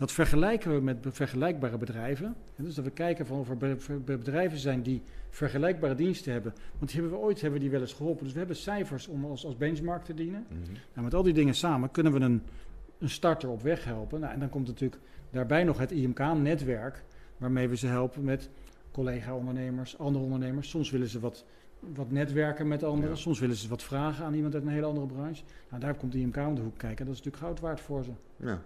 [0.00, 2.34] Dat vergelijken we met vergelijkbare bedrijven.
[2.56, 3.56] En dus dat we kijken van of er
[4.04, 6.52] bedrijven zijn die vergelijkbare diensten hebben.
[6.78, 8.24] Want die hebben we ooit hebben die wel eens geholpen.
[8.24, 10.46] Dus we hebben cijfers om als, als benchmark te dienen.
[10.48, 10.58] Mm
[10.92, 12.42] nou, met al die dingen samen kunnen we een,
[12.98, 14.20] een starter op weg helpen.
[14.20, 17.04] Nou, en dan komt natuurlijk daarbij nog het IMK-netwerk,
[17.36, 18.50] waarmee we ze helpen met
[18.92, 20.68] collega-ondernemers, andere ondernemers.
[20.68, 21.44] Soms willen ze wat,
[21.78, 25.06] wat netwerken met anderen, soms willen ze wat vragen aan iemand uit een hele andere
[25.06, 25.42] branche.
[25.68, 27.06] Nou, daar komt IMK om de hoek kijken.
[27.06, 28.10] Dat is natuurlijk goud waard voor ze.
[28.36, 28.62] Ja.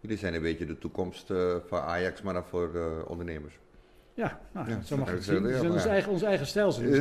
[0.00, 3.58] Jullie zijn een beetje de toekomst uh, van Ajax, maar dan voor uh, ondernemers.
[4.14, 5.48] Ja, nou, ja, zo mag het zien.
[5.48, 6.84] Ja, ons, eigen, ons eigen stelsel.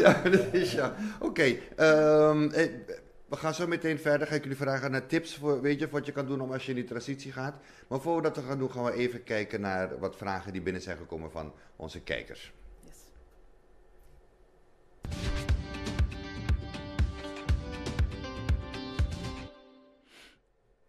[0.00, 0.94] ja, dat is ja.
[1.20, 2.70] Oké, okay, um, ehm, eh,
[3.28, 4.26] we gaan zo meteen verder.
[4.26, 6.64] Ga ik jullie vragen naar tips voor, weet je, wat je kan doen om als
[6.64, 7.56] je in die transitie gaat.
[7.88, 10.82] Maar voor we dat gaan doen, gaan we even kijken naar wat vragen die binnen
[10.82, 12.52] zijn gekomen van onze kijkers.
[12.80, 12.94] Yes.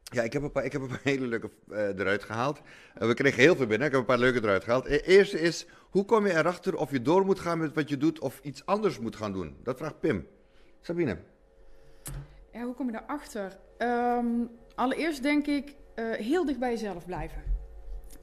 [0.03, 2.61] Ja, ik heb een paar, ik heb een paar hele leuke uh, eruit gehaald.
[3.01, 3.87] Uh, we kregen heel veel binnen.
[3.87, 4.85] Ik heb een paar leuke eruit gehaald.
[4.85, 7.97] De eerste is, hoe kom je erachter of je door moet gaan met wat je
[7.97, 9.57] doet of iets anders moet gaan doen?
[9.63, 10.27] Dat vraagt Pim.
[10.81, 11.17] Sabine.
[12.51, 13.57] Ja, hoe kom je daarachter?
[13.77, 17.41] Um, allereerst denk ik uh, heel dicht bij jezelf blijven.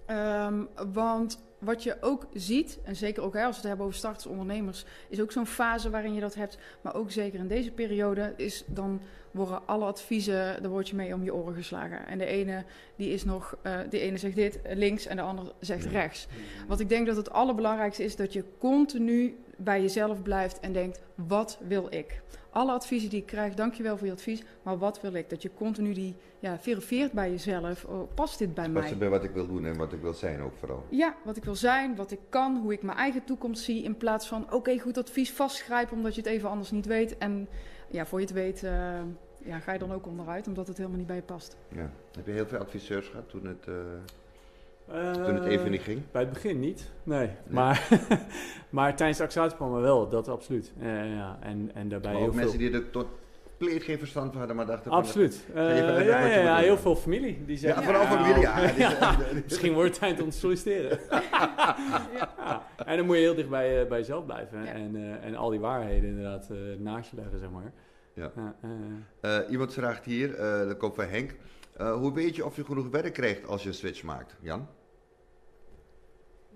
[0.06, 3.98] Um, want wat je ook ziet, en zeker ook hè, als we het hebben over
[3.98, 6.58] starters ondernemers, is ook zo'n fase waarin je dat hebt.
[6.80, 11.14] Maar ook zeker in deze periode is dan worden alle adviezen, daar word je mee
[11.14, 12.06] om je oren geslagen.
[12.06, 12.64] En de ene,
[12.96, 16.26] die is nog, uh, de ene zegt dit links en de ander zegt rechts.
[16.68, 21.00] Wat ik denk dat het allerbelangrijkste is, dat je continu bij jezelf blijft en denkt,
[21.14, 22.22] wat wil ik?
[22.50, 25.30] Alle adviezen die ik krijg, dankjewel voor je advies, maar wat wil ik?
[25.30, 28.80] Dat je continu die ja, verifieert bij jezelf, oh, past dit bij mij?
[28.80, 30.84] Past het bij wat ik wil doen en wat ik wil zijn ook vooral?
[30.88, 33.96] Ja, wat ik wil zijn, wat ik kan, hoe ik mijn eigen toekomst zie, in
[33.96, 37.18] plaats van, oké, goed advies, vastgrijpen omdat je het even anders niet weet.
[37.18, 37.48] En
[37.90, 38.62] ja, voor je het weet...
[38.62, 38.70] Uh,
[39.44, 41.56] ja, ga je dan ook onderuit, omdat het helemaal niet bij je past.
[41.68, 41.90] Ja.
[42.16, 43.66] Heb je heel veel adviseurs gehad toen het...
[43.68, 43.74] Uh...
[45.12, 46.02] Toen het even niet ging?
[46.10, 47.30] Bij het begin niet, nee.
[47.48, 47.88] Maar,
[48.70, 50.72] maar tijdens de acceptatieprogramma wel, dat absoluut.
[50.80, 52.70] Uh, ja, en, en daarbij maar ook heel mensen veel...
[52.70, 53.06] die er tot
[53.56, 55.44] pleet geen verstand van hadden, maar dachten Absoluut.
[55.52, 57.44] Van, uh, ja, ja, ja, heel veel familie.
[57.46, 58.40] Die zeggen, ja, vooral familie,
[58.78, 59.16] ja.
[59.44, 60.98] Misschien wordt het tijd om te solliciteren.
[62.86, 64.66] En dan moet je heel dicht bij, uh, bij jezelf blijven.
[64.66, 67.72] En, uh, en al die waarheden inderdaad naast je leggen, zeg maar.
[68.14, 69.44] Ja.
[69.50, 71.34] iemand vraagt hier, dat komt van Henk...
[71.80, 74.66] Uh, hoe weet je of je genoeg werk krijgt als je een switch maakt, Jan?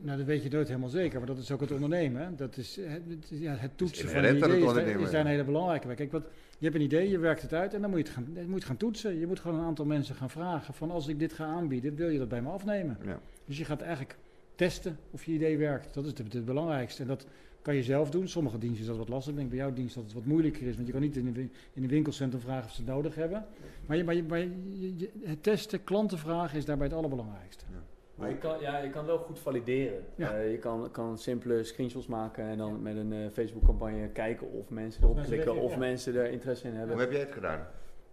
[0.01, 2.37] Nou, dat weet je nooit helemaal zeker, maar dat is ook het ondernemen.
[2.37, 5.45] Dat is het, ja, het toetsen van een idee is, daar, is daar een hele
[5.45, 5.95] belangrijke.
[5.95, 6.25] Kijk, wat,
[6.59, 8.49] je hebt een idee, je werkt het uit en dan moet je het, gaan, je
[8.49, 9.19] moet gaan toetsen.
[9.19, 12.09] Je moet gewoon een aantal mensen gaan vragen van als ik dit ga aanbieden, wil
[12.09, 12.99] je dat bij me afnemen?
[13.05, 13.21] Ja.
[13.45, 14.17] Dus je gaat eigenlijk
[14.55, 15.95] testen of je idee werkt.
[15.95, 17.03] Dat is het, het belangrijkste.
[17.03, 17.27] En dat,
[17.63, 18.29] kan je zelf doen.
[18.29, 19.33] Sommige diensten is dat wat lastig.
[19.33, 20.75] Ik denk bij jouw dienst dat het wat moeilijker is.
[20.75, 23.47] Want je kan niet in de, in winkelcentrum vragen of ze het nodig hebben.
[23.87, 27.65] Maar, je, maar, je, maar je, het testen, klanten vragen is daarbij het allerbelangrijkste.
[27.71, 27.83] Ja.
[28.15, 30.05] Maar je kan, ja, je kan wel goed valideren.
[30.15, 30.39] Ja.
[30.39, 34.71] Uh, je kan, kan simpele screenshots maken en dan met een uh, Facebook-campagne kijken of
[34.71, 36.93] mensen erop klikken of mensen er interesse in hebben.
[36.93, 37.67] Hoe heb jij het gedaan?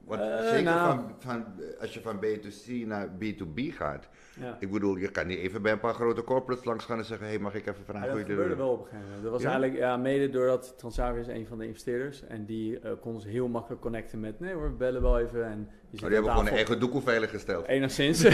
[0.05, 1.45] Want uh, zeker nou, van, van,
[1.79, 4.09] als je van B2C naar B2B gaat.
[4.39, 4.57] Ja.
[4.59, 7.27] Ik bedoel, je kan niet even bij een paar grote corporates langs gaan en zeggen:
[7.27, 9.23] hey, mag ik even vragen ja, hoe je dat gebeurde wel op een gegeven moment.
[9.23, 12.23] Dat was eigenlijk ja, mede doordat Transavia is een van de investeerders.
[12.27, 15.45] En die uh, konden ze heel makkelijk connecten met: nee hoor, we bellen wel even.
[15.45, 17.65] En die, oh, die hebben gewoon een eigen doekoe veilig gesteld.
[17.67, 18.23] Enigszins.
[18.23, 18.31] en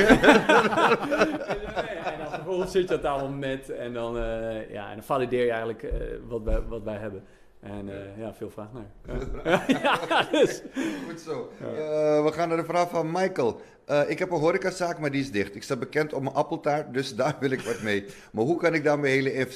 [2.18, 3.70] dan vervolgens zit je aan tafel met.
[3.70, 5.94] En dan, uh, ja, en dan valideer je eigenlijk
[6.28, 7.24] wat, wij, wat wij hebben.
[7.62, 8.86] En uh, ja, veel vraag naar.
[9.44, 9.64] Ja.
[10.08, 10.62] ja, dus.
[11.08, 11.52] Goed zo.
[11.62, 11.68] Uh,
[12.24, 13.62] we gaan naar de vraag van Michael.
[13.90, 15.56] Uh, ik heb een horecazaak, maar die is dicht.
[15.56, 18.06] Ik sta bekend om mijn appeltaart, dus daar wil ik wat mee.
[18.32, 19.48] Maar hoe kan ik daar mijn hele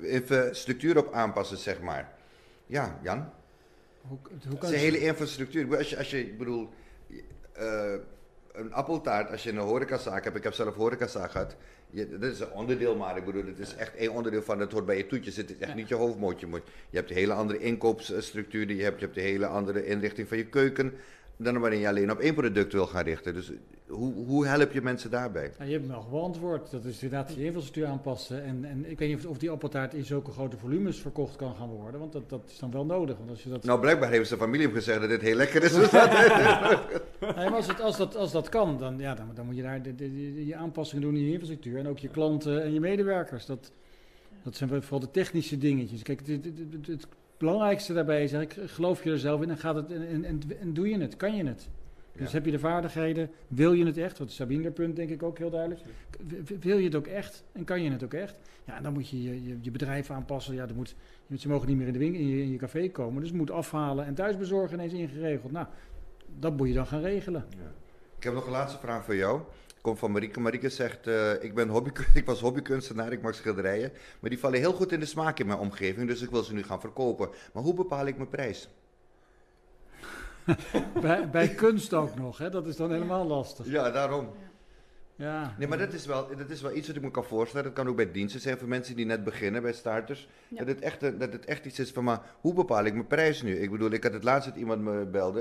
[0.00, 2.12] infrastructuur op aanpassen, zeg maar?
[2.66, 3.30] Ja, Jan?
[4.00, 4.18] Hoe,
[4.48, 5.76] hoe kan Zijn hele infrastructuur.
[5.76, 6.68] Als je, als je ik bedoel,
[8.60, 11.56] een appeltaart, als je een horecazaak hebt, ik heb zelf horecazaak gehad,
[11.90, 14.72] je, dat is een onderdeel, maar ik bedoel, het is echt één onderdeel van het
[14.72, 15.36] hoort bij je toetjes.
[15.36, 16.46] Het is echt niet je hoofdmootje.
[16.90, 20.36] Je hebt een hele andere inkoopsstructuur, je hebt, je hebt een hele andere inrichting van
[20.36, 20.94] je keuken
[21.42, 23.34] dan wanneer je alleen op één product wil gaan richten.
[23.34, 23.52] Dus
[23.88, 25.52] hoe, hoe help je mensen daarbij?
[25.64, 26.70] je hebt me al geantwoord.
[26.70, 28.44] Dat is inderdaad je infrastructuur aanpassen.
[28.44, 31.68] En, en ik weet niet of, die appeltaart in zulke grote volumes verkocht kan gaan
[31.68, 32.00] worden.
[32.00, 33.16] Want dat, dat is dan wel nodig.
[33.16, 33.64] Want als je dat...
[33.64, 35.72] Nou, blijkbaar heeft zijn familie hem gezegd dat dit heel lekker is.
[35.76, 35.88] nee,
[37.20, 39.82] maar als, het, als, dat, als dat kan, dan, ja, dan, dan moet je daar
[39.82, 41.78] de, de, je aanpassingen doen in je infrastructuur.
[41.78, 43.46] En ook je klanten en je medewerkers.
[43.46, 43.72] Dat,
[44.42, 46.02] dat zijn vooral de technische dingetjes.
[46.02, 47.06] Kijk, het, het, het
[47.40, 50.72] belangrijkste daarbij is, ik geloof je er zelf in en, gaat het, en, en, en
[50.72, 51.68] doe je het, kan je het.
[52.12, 54.18] Dus heb je de vaardigheden, wil je het echt?
[54.18, 55.80] Wat Sabine punt denk ik ook heel duidelijk.
[56.60, 58.34] Wil je het ook echt en kan je het ook echt?
[58.64, 60.54] Ja, dan moet je je, je, bedrijf aanpassen.
[60.54, 60.94] Ja, moet,
[61.38, 63.20] ze mogen niet meer in de winkel, in je, in je café komen.
[63.20, 65.52] Dus het moet afhalen en thuisbezorgen ineens ingeregeld.
[65.52, 65.66] Nou,
[66.38, 67.44] dat moet je dan gaan regelen.
[67.48, 67.72] Ja.
[68.16, 69.40] Ik heb nog een laatste vraag voor jou.
[69.80, 70.40] Komt van Marieke.
[70.40, 73.92] Marieke zegt, uh, ik, ben hobby, ik was hobbykunstenaar, ik maak schilderijen.
[74.20, 76.54] Maar die vallen heel goed in de smaak in mijn omgeving, dus ik wil ze
[76.54, 77.28] nu gaan verkopen.
[77.52, 78.68] Maar hoe bepaal ik mijn prijs?
[81.00, 82.50] bij, bij kunst ook nog, hè?
[82.50, 83.66] dat is dan helemaal lastig.
[83.66, 84.28] Ja, daarom.
[85.20, 85.54] Ja.
[85.58, 87.64] Nee, maar dat is, wel, dat is wel iets wat ik me kan voorstellen.
[87.64, 90.28] Dat kan ook bij diensten zijn voor mensen die net beginnen, bij starters.
[90.48, 93.42] Dat, het echt, dat het echt iets is van, maar hoe bepaal ik mijn prijs
[93.42, 93.56] nu?
[93.56, 95.40] Ik bedoel, ik had het laatst dat iemand me belde.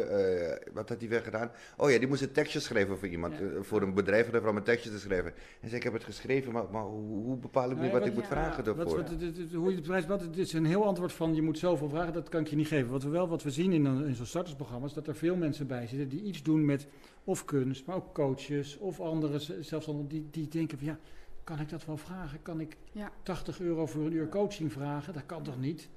[0.67, 1.51] Uh, wat had hij weer gedaan?
[1.77, 3.37] Oh ja, die moest een tekstje schrijven voor iemand.
[3.37, 3.41] Ja.
[3.41, 5.33] Uh, voor een bedrijf en om een tekstje te schrijven.
[5.61, 7.99] En zei, ik heb het geschreven, maar, maar hoe, hoe, bepaal ik nu nou, wat,
[7.99, 8.85] wat, ik moet vragen daarvoor?
[8.85, 11.57] Wat, wat, hoe je de prijs, wat, het is een heel antwoord van, je moet
[11.57, 12.91] zoveel vragen, dat kan ik je niet geven.
[12.91, 15.67] Wat we wel, wat we zien in, in zo'n startersprogramma, is dat er veel mensen
[15.67, 16.87] bij zitten die iets doen met
[17.23, 20.99] of kunst, maar ook coaches of anderen, zelfs die, die denken van ja,
[21.43, 22.41] kan ik dat wel vragen?
[22.41, 23.11] Kan ik ja.
[23.23, 25.13] 80 euro voor een uur coaching vragen?
[25.13, 25.89] Dat kan toch niet?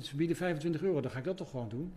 [0.00, 1.92] Ze bieden 25 euro, dan ga ik dat toch gewoon doen.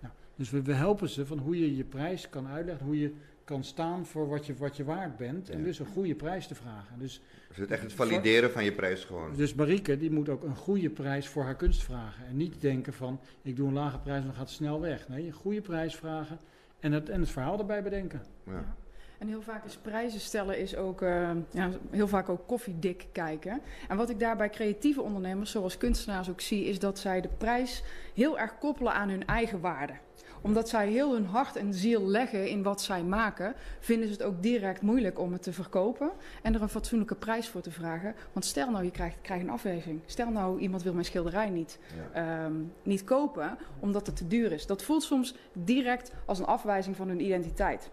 [0.00, 3.12] Nou, dus we, we, helpen ze van hoe je je prijs kan uitleggen, hoe je
[3.44, 6.54] kan staan voor wat je, wat je waard bent en dus een goede prijs te
[6.54, 6.98] vragen.
[6.98, 9.34] Dus, dus het echt het valideren van je prijs gewoon.
[9.36, 12.26] Dus Marieke, die moet ook een goede prijs voor haar kunst vragen.
[12.26, 15.08] En niet denken van, ik doe een lage prijs en dan gaat het snel weg.
[15.08, 16.38] Nee, een goede prijs vragen
[16.80, 18.22] en het, en het verhaal erbij bedenken.
[18.46, 18.76] Ja.
[19.18, 23.60] En heel vaak is prijzen stellen is ook uh, ja, heel vaak ook koffiedik kijken.
[23.88, 27.30] En wat ik daar bij creatieve ondernemers, zoals kunstenaars ook zie, is dat zij de
[27.38, 27.82] prijs
[28.14, 29.92] heel erg koppelen aan hun eigen waarde
[30.44, 34.22] omdat zij heel hun hart en ziel leggen in wat zij maken, vinden ze het
[34.22, 36.10] ook direct moeilijk om het te verkopen
[36.42, 38.14] en er een fatsoenlijke prijs voor te vragen.
[38.32, 40.00] Want stel nou, je krijgt, krijgt een afwijzing.
[40.06, 41.78] Stel nou, iemand wil mijn schilderij niet,
[42.14, 42.44] ja.
[42.44, 44.66] um, niet kopen omdat het te duur is.
[44.66, 47.90] Dat voelt soms direct als een afwijzing van hun identiteit.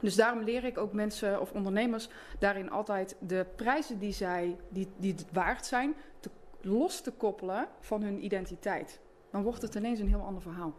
[0.00, 2.08] Dus daarom leer ik ook mensen of ondernemers
[2.38, 7.68] daarin altijd de prijzen die zij die, die het waard zijn, te, los te koppelen
[7.80, 9.00] van hun identiteit.
[9.30, 10.74] Dan wordt het ineens een heel ander verhaal.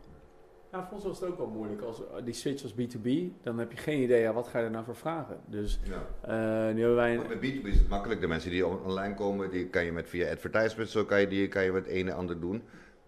[0.71, 1.81] Ja, voor ons was het ook wel moeilijk.
[1.81, 3.09] Als die switch was B2B,
[3.41, 5.39] dan heb je geen idee, ja, wat ga je er nou voor vragen?
[5.45, 6.67] Dus ja.
[6.67, 7.15] uh, nu hebben wij...
[7.15, 7.27] Een...
[7.27, 8.21] Met B2B is het makkelijk.
[8.21, 11.47] De mensen die online komen, die kan je met via advertisement, zo kan je, die,
[11.47, 12.63] kan je met het een en ander doen.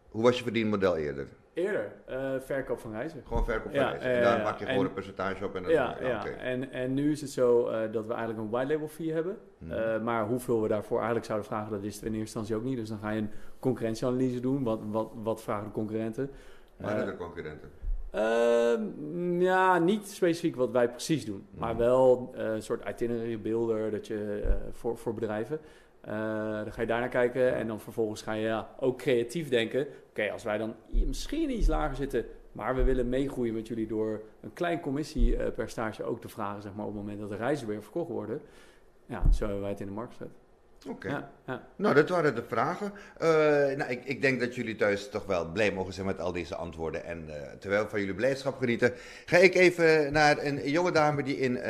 [0.09, 1.27] Hoe was je verdienmodel eerder?
[1.53, 3.23] Eerder, uh, verkoop van reizen.
[3.27, 4.09] Gewoon verkoop van reizen.
[4.09, 5.55] En daar maak je gewoon een percentage op.
[5.55, 6.25] En ja, ja, ja.
[6.25, 9.37] En, en nu is het zo uh, dat we eigenlijk een white label fee hebben.
[9.57, 9.71] Hmm.
[9.71, 12.69] Uh, maar hoeveel we daarvoor eigenlijk zouden vragen, dat wisten we in eerste instantie ook
[12.69, 12.79] niet.
[12.79, 14.63] Dus dan ga je een concurrentieanalyse doen.
[14.63, 16.29] Wat, wat, wat vragen de concurrenten?
[16.77, 17.69] Waren de concurrenten?
[18.11, 21.47] Ehm, ja, niet specifiek wat wij precies doen.
[21.51, 21.59] Hmm.
[21.59, 25.59] Maar wel een soort itinerary builder dat je, voor, voor bedrijven.
[26.07, 29.87] Uh, dan ga je daarnaar kijken en dan vervolgens ga je ja, ook creatief denken.
[30.09, 34.21] Oké, als wij dan misschien iets lager zitten, maar we willen meegroeien met jullie door
[34.41, 37.83] een klein commissiepercentage ook te vragen, zeg maar, op het moment dat de reizen weer
[37.83, 38.41] verkocht worden.
[39.05, 40.42] Ja, zo hebben wij het in de markt gezet.
[40.87, 41.09] Oké.
[41.09, 41.67] Ja, ja.
[41.75, 42.91] Nou, dat waren de vragen.
[43.21, 43.27] Uh,
[43.77, 46.55] nou, ik, ik, denk dat jullie thuis toch wel blij mogen zijn met al deze
[46.55, 47.05] antwoorden.
[47.05, 48.93] En uh, terwijl we van jullie blijdschap genieten,
[49.25, 51.65] ga ik even naar een jonge dame die in uh,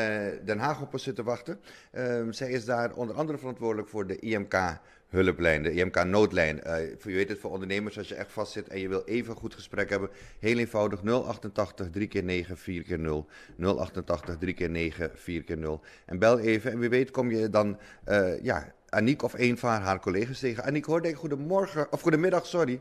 [0.45, 1.60] Den Haag op ons zit te wachten.
[1.91, 4.80] Ehm, zij is daar onder andere verantwoordelijk voor de IMK
[5.13, 6.62] hulplijn, de IMK noodlijn.
[6.67, 9.32] Uh, je weet het, voor ondernemers, als je echt vast zit en je wil even
[9.32, 13.28] een goed gesprek hebben, heel eenvoudig 088 3 keer 9 4 keer 0
[13.60, 17.49] 088 3 keer 9 4 keer 0 En bel even en wie weet kom je
[17.49, 17.78] dan,
[18.10, 20.63] uh, ja, Aniek of een van haar collega's tegen.
[20.63, 22.79] Aniek, hoorde ik goedemorgen, of goedemiddag, sorry.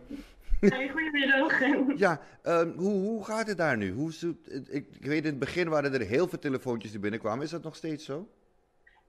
[0.61, 1.61] Hey, goedemiddag.
[1.97, 3.93] Ja, um, hoe, hoe gaat het daar nu?
[3.93, 4.13] Hoe,
[4.71, 7.45] ik, ik weet in het begin waren er heel veel telefoontjes die binnenkwamen.
[7.45, 8.29] Is dat nog steeds zo?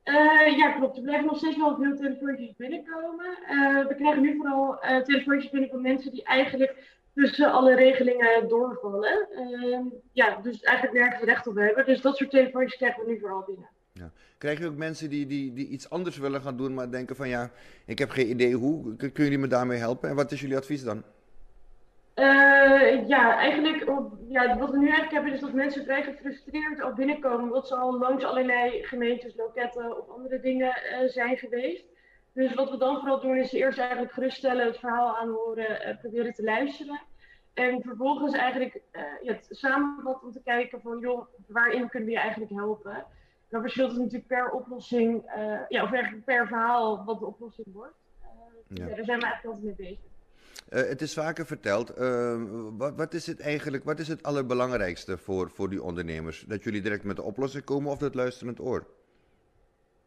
[0.04, 0.98] Uh, ja, klopt.
[0.98, 3.38] Er blijven nog steeds wel veel telefoontjes binnenkomen.
[3.50, 6.76] Uh, we krijgen nu vooral uh, telefoontjes binnen van mensen die eigenlijk
[7.14, 9.28] tussen alle regelingen doorvallen.
[9.32, 11.86] Ehm, ja, dus eigenlijk nergens recht op hebben.
[11.86, 13.70] Dus dat soort telefoontjes krijgen we nu vooral binnen.
[13.94, 14.12] Ja.
[14.38, 17.30] Krijg je ook mensen die, die, die iets anders willen gaan doen, maar denken van
[17.30, 17.52] ja,
[17.86, 18.96] ik heb geen idee hoe.
[18.96, 20.10] Kunnen jullie me daarmee helpen?
[20.10, 21.04] En wat is jullie advies dan?
[22.16, 23.84] Uh, ja, eigenlijk
[24.30, 27.76] ja, wat we nu eigenlijk hebben is dat mensen vrij gefrustreerd al binnenkomen omdat ze
[27.76, 31.86] al langs allerlei gemeentes, loketten of andere dingen uh, zijn geweest.
[32.34, 36.34] Dus wat we dan vooral doen is eerst eigenlijk geruststellen, het verhaal aanhoren, uh, proberen
[36.34, 37.02] te luisteren.
[37.54, 38.82] En vervolgens eigenlijk
[39.22, 43.06] ja, samenvatten om te kijken van joh, waarin kunnen we je eigenlijk helpen.
[43.54, 45.24] Dan verschilt het natuurlijk per oplossing,
[45.70, 47.94] ja, of eigenlijk per verhaal wat de oplossing wordt.
[48.68, 48.88] Ja.
[48.88, 48.96] ja.
[48.96, 50.12] daar zijn we eigenlijk altijd mee bezig.
[50.70, 51.98] Uh, het is vaker verteld.
[51.98, 52.42] Uh,
[52.78, 56.46] wat, wat, is het eigenlijk, wat is het allerbelangrijkste voor, voor die ondernemers?
[56.48, 58.86] Dat jullie direct met de oplossing komen of dat luisterend oor?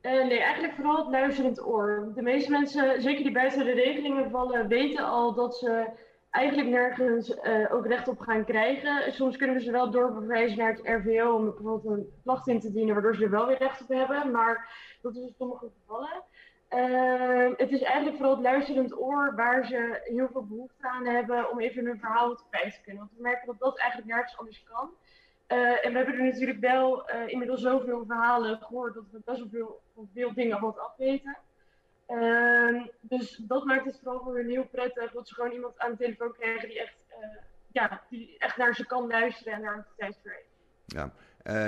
[0.02, 2.12] Uh, nee, eigenlijk vooral het luisterend oor.
[2.14, 5.86] De meeste mensen, zeker die buiten de regelingen vallen, weten al dat ze
[6.36, 9.12] eigenlijk nergens ook recht op gaan krijgen.
[9.12, 12.72] Soms kunnen we ze wel doorverwijzen naar het RVO om bijvoorbeeld een klacht in te
[12.72, 14.30] dienen, waardoor ze er wel weer recht op hebben.
[14.30, 14.68] Maar
[15.02, 16.22] dat is in sommige gevallen.
[16.70, 21.50] Uh, het is eigenlijk vooral het luisterend oor waar ze heel veel behoefte aan hebben
[21.50, 23.00] om even hun verhaal te kwijt te kunnen.
[23.00, 24.90] Want we merken dat dat eigenlijk nergens anders kan.
[25.82, 29.80] en we hebben er natuurlijk wel inmiddels zoveel verhalen gehoord dat we best wel veel,
[30.14, 31.36] veel dingen wat afweten.
[32.06, 35.90] Ehm, dus dat maakt het vooral voor hun heel prettig dat ze gewoon iemand aan
[35.90, 36.94] de telefoon krijgen die echt,
[37.72, 40.54] ja, die echt naar ze kan luisteren en daar een tijd voor heeft.
[40.86, 41.12] Ja.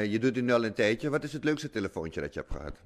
[0.02, 1.10] je doet nu al een tijdje.
[1.10, 2.82] Wat is het leukste telefoontje dat je hebt gehad?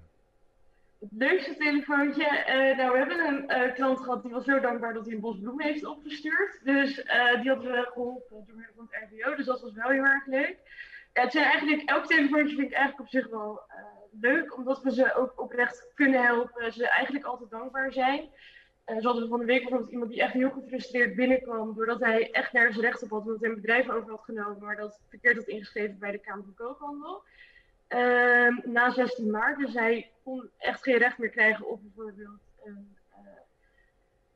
[0.99, 2.23] Het leukste telefoontje.
[2.23, 5.39] Uh, nou, we hebben een klant gehad die was zo dankbaar dat hij een bos
[5.39, 6.61] bloemen heeft opgestuurd.
[6.65, 6.95] Dus
[7.41, 9.35] die hadden we geholpen door middel van het RBO.
[9.37, 10.57] Dus dat was wel heel erg leuk.
[11.13, 13.61] het zijn eigenlijk, elk telefoontje vind ik eigenlijk op zich wel
[14.21, 16.73] leuk, omdat we ze ook oprecht kunnen helpen.
[16.73, 18.21] Ze eigenlijk altijd dankbaar zijn.
[18.87, 21.75] Uh, zo hadden we van de week bijvoorbeeld iemand die echt heel gefrustreerd binnenkwam.
[21.75, 23.21] Doordat hij echt nergens recht op had.
[23.21, 24.59] Omdat hij een bedrijf over had genomen.
[24.61, 27.23] Maar dat verkeerd had ingeschreven bij de Kamer van Koophandel.
[27.89, 29.59] Ehm, na 16 maart.
[29.59, 32.41] Dus hij kon echt geen recht meer krijgen op bijvoorbeeld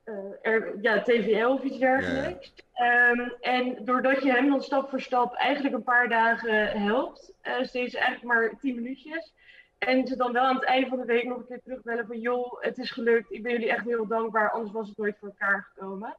[0.06, 2.54] uh, er, ja, TVL of iets dergelijks.
[2.72, 7.62] Ehm, en doordat je hem dan stap voor stap eigenlijk een paar dagen helpt, uh,
[7.62, 9.32] steeds eigenlijk maar 10 minuutjes.
[9.78, 12.20] En ze dan wel aan het einde van de week nog een keer terugbellen van
[12.20, 15.28] joh, het is gelukt, ik ben jullie echt heel dankbaar, anders was het nooit voor
[15.28, 16.16] elkaar gekomen.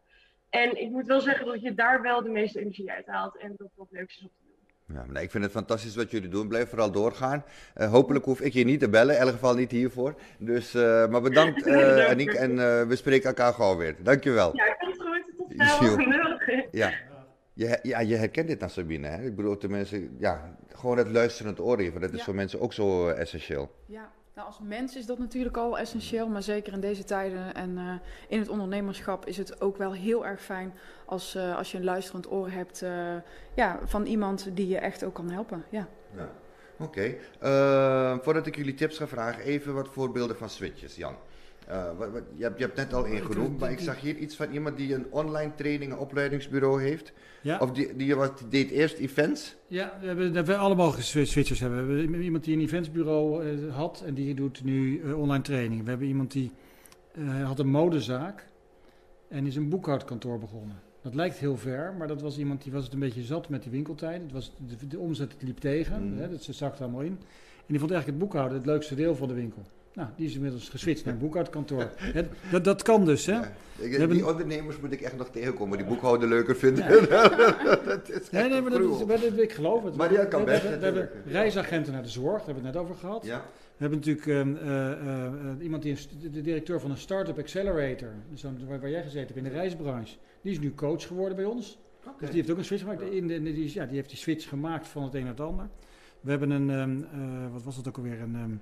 [0.50, 3.54] En ik moet wel zeggen dat je daar wel de meeste energie uit haalt en
[3.58, 4.32] dat wat leuks is op
[4.94, 6.48] ja, maar ik vind het fantastisch wat jullie doen.
[6.48, 7.44] Blijf vooral doorgaan.
[7.78, 10.16] Uh, hopelijk hoef ik je niet te bellen, in elk geval niet hiervoor.
[10.40, 12.56] Dus, uh, maar bedankt uh, Aniek en
[12.88, 13.96] we spreken elkaar gauw weer.
[14.04, 14.56] Dankjewel.
[14.56, 15.88] Ja, ik vind het goed.
[15.88, 16.68] Tot snel.
[16.72, 16.92] Ja.
[17.54, 19.24] Je, ja, je herkent dit naar Sabine, hè?
[19.24, 22.02] Ik bedoel, de mensen, ja, gewoon het luisterend oor even.
[22.02, 23.72] Dat is voor mensen ook zo essentieel.
[23.86, 27.70] Ja, nou, als mens is dat natuurlijk al essentieel, maar zeker in deze tijden en
[27.78, 27.94] uh,
[28.28, 30.74] in het ondernemerschap is het ook wel heel erg fijn
[31.06, 33.16] als, uh, als je een luisterend oor hebt uh,
[33.54, 35.64] ja, van iemand die je echt ook kan helpen.
[35.70, 35.88] Ja.
[36.16, 36.30] ja.
[36.80, 38.20] Oké, okay.
[38.22, 41.16] voordat ik jullie tips ga vragen, even wat voorbeelden van switches, Jan.
[41.98, 44.52] Wat, wat, je, hebt, je, hebt, net al ingenoemd, maar ik zag hier iets van
[44.52, 47.14] iemand die een online training en opleidingsbureau heeft.
[47.42, 47.58] Ja.
[47.60, 49.56] Of die, die, wat, die deed eerst events?
[49.68, 51.88] Ja, we hebben, we allemaal switchers hebben.
[51.88, 55.84] We hebben iemand die een eventsbureau uh, had en die doet nu uh, online training.
[55.84, 56.52] We hebben iemand die
[57.44, 58.48] had een modezaak
[59.28, 60.82] en is een boekhoudkantoor begonnen.
[61.02, 63.64] Dat lijkt heel ver, maar dat was iemand die was het een beetje zat met
[63.64, 64.22] die winkeltijd.
[64.22, 66.18] Het was, de, de omzet liep tegen, mm.
[66.18, 67.18] hè, dat ze zakte allemaal in.
[67.58, 69.62] En die vond eigenlijk het boekhouden het leukste deel van de winkel.
[69.98, 71.90] Nou, die is inmiddels geswitcht naar een boekhoudkantoor.
[72.52, 73.34] dat, dat kan dus, hè?
[73.34, 73.52] Ja.
[73.78, 74.28] Ik, die hebben...
[74.28, 76.86] ondernemers moet ik echt nog tegenkomen, die boekhouden leuker vinden.
[77.10, 77.28] Ja.
[77.86, 79.96] dat is nee, nee, maar dat is, ik geloof het.
[79.96, 80.64] Maar die kan best.
[80.64, 83.26] We, we, we hebben reisagenten naar de zorg, daar hebben we het net over gehad.
[83.26, 83.38] Ja.
[83.78, 88.10] We hebben natuurlijk uh, uh, uh, iemand die is de directeur van een start-up accelerator,
[88.30, 90.16] dus waar, waar, jij gezeten hebt in de reisbranche.
[90.42, 91.80] Die is nu coach geworden bij ons.
[92.02, 92.14] Okay.
[92.20, 93.02] Dus die heeft ook een switch gemaakt.
[93.02, 95.68] In de, die, ja, die heeft die switch gemaakt van het een naar het ander.
[96.22, 97.08] We hebben een, um,
[97.52, 98.36] wat was dat ook alweer, een...
[98.36, 98.58] Um, uh,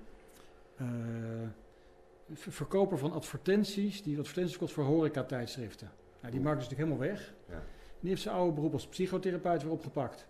[2.34, 5.92] verkoper van advertenties, die advertenties kost voor horeca-tijdschriften.
[6.22, 7.34] Nou, die markt is natuurlijk helemaal weg.
[7.50, 7.64] Ja.
[8.00, 10.28] Die heeft zijn oude beroep als psychotherapeut weer opgepakt.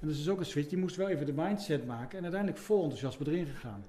[0.00, 0.68] En dat is dus ook een switch.
[0.68, 3.84] Die moest wel even de mindset maken en uiteindelijk vol enthousiast erin gegaan.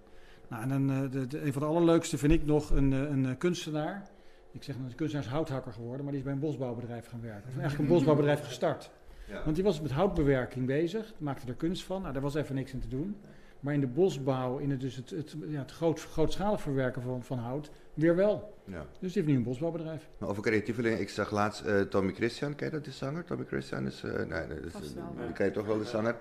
[0.47, 3.23] Nou, en dan, uh, de, de, een van de allerleukste vind ik nog een, een,
[3.23, 4.09] een kunstenaar.
[4.51, 7.49] Ik zeg, een kunstenaar is houthakker geworden, maar die is bij een bosbouwbedrijf gaan werken.
[7.49, 8.91] Of eigenlijk een bosbouwbedrijf gestart.
[9.27, 9.43] Ja.
[9.43, 12.01] Want die was met houtbewerking bezig, maakte er kunst van.
[12.01, 13.15] Nou, daar was even niks in te doen.
[13.61, 17.23] Maar in de bosbouw, in het, dus het, het, ja, het groot, grootschalig verwerken van,
[17.23, 18.53] van hout, weer wel.
[18.63, 18.85] Ja.
[18.99, 20.07] Dus die heeft nu een bosbouwbedrijf.
[20.17, 23.23] Maar over creatievelingen, ik zag laatst uh, Tommy Christian, ken je dat, de zanger?
[23.23, 26.15] Tommy Christian is, uh, nee, dat is, die ken je toch wel, de zanger.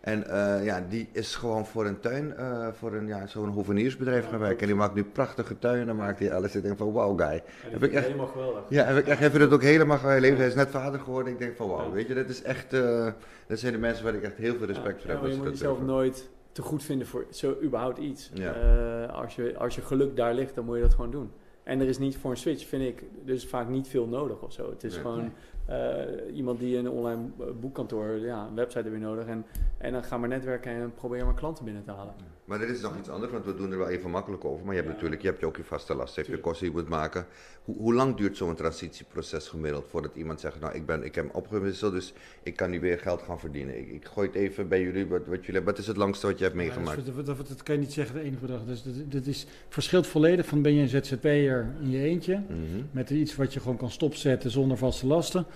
[0.00, 2.34] En uh, ja, die is gewoon voor een tuin,
[2.72, 4.60] voor een, ja, zo'n hoveniersbedrijf gaan werken.
[4.60, 6.56] En die maakt nu prachtige tuinen, maakt hij alles.
[6.56, 7.42] Ik denk van, wow guy.
[7.62, 8.62] heb ik echt, helemaal geweldig.
[8.68, 10.38] Ja, heb ik echt even het ook helemaal geleefd.
[10.38, 11.32] Hij is net vader geworden.
[11.32, 12.70] Ik denk van, wow, weet je, dat is echt,
[13.46, 15.22] dat zijn de mensen waar ik echt heel veel respect voor heb.
[15.22, 18.30] Ja, je moet jezelf nooit te goed vinden voor zo überhaupt iets.
[18.38, 21.30] Uh, als, je, als je geluk daar ligt, dan moet je dat gewoon doen.
[21.62, 24.52] En er is niet voor een switch, vind ik, dus vaak niet veel nodig of
[24.52, 24.70] zo.
[24.70, 25.32] Het is gewoon
[25.70, 27.22] uh, iemand die een online
[27.60, 29.26] boekkantoor, ja, een website heb je nodig.
[29.26, 29.44] En,
[29.78, 32.14] en dan ga maar netwerken en probeer maar klanten binnen te halen.
[32.46, 34.64] Maar dit is nog iets anders, want we doen er wel even makkelijk over.
[34.64, 36.76] Maar je hebt natuurlijk je, hebt ook je vaste last, je hebt je kosten die
[36.76, 37.26] je moet maken.
[37.64, 41.34] Hoe, hoe lang duurt zo'n transitieproces gemiddeld voordat iemand zegt, nou ik, ben, ik heb
[41.34, 43.78] opgewisseld, dus ik kan nu weer geld gaan verdienen.
[43.78, 46.38] Ik, ik gooi het even bij jullie, wat, wat, jullie, wat is het langste wat
[46.38, 47.06] je hebt meegemaakt?
[47.06, 48.64] Ja, dat, dat, dat, kan je niet zeggen de enige bedrag.
[48.64, 52.46] Dus dat, dat is, verschilt volledig van ben je een ZZP'er in je eentje, mm
[52.48, 52.88] -hmm.
[52.90, 55.46] met iets wat je gewoon kan stopzetten zonder vaste lasten.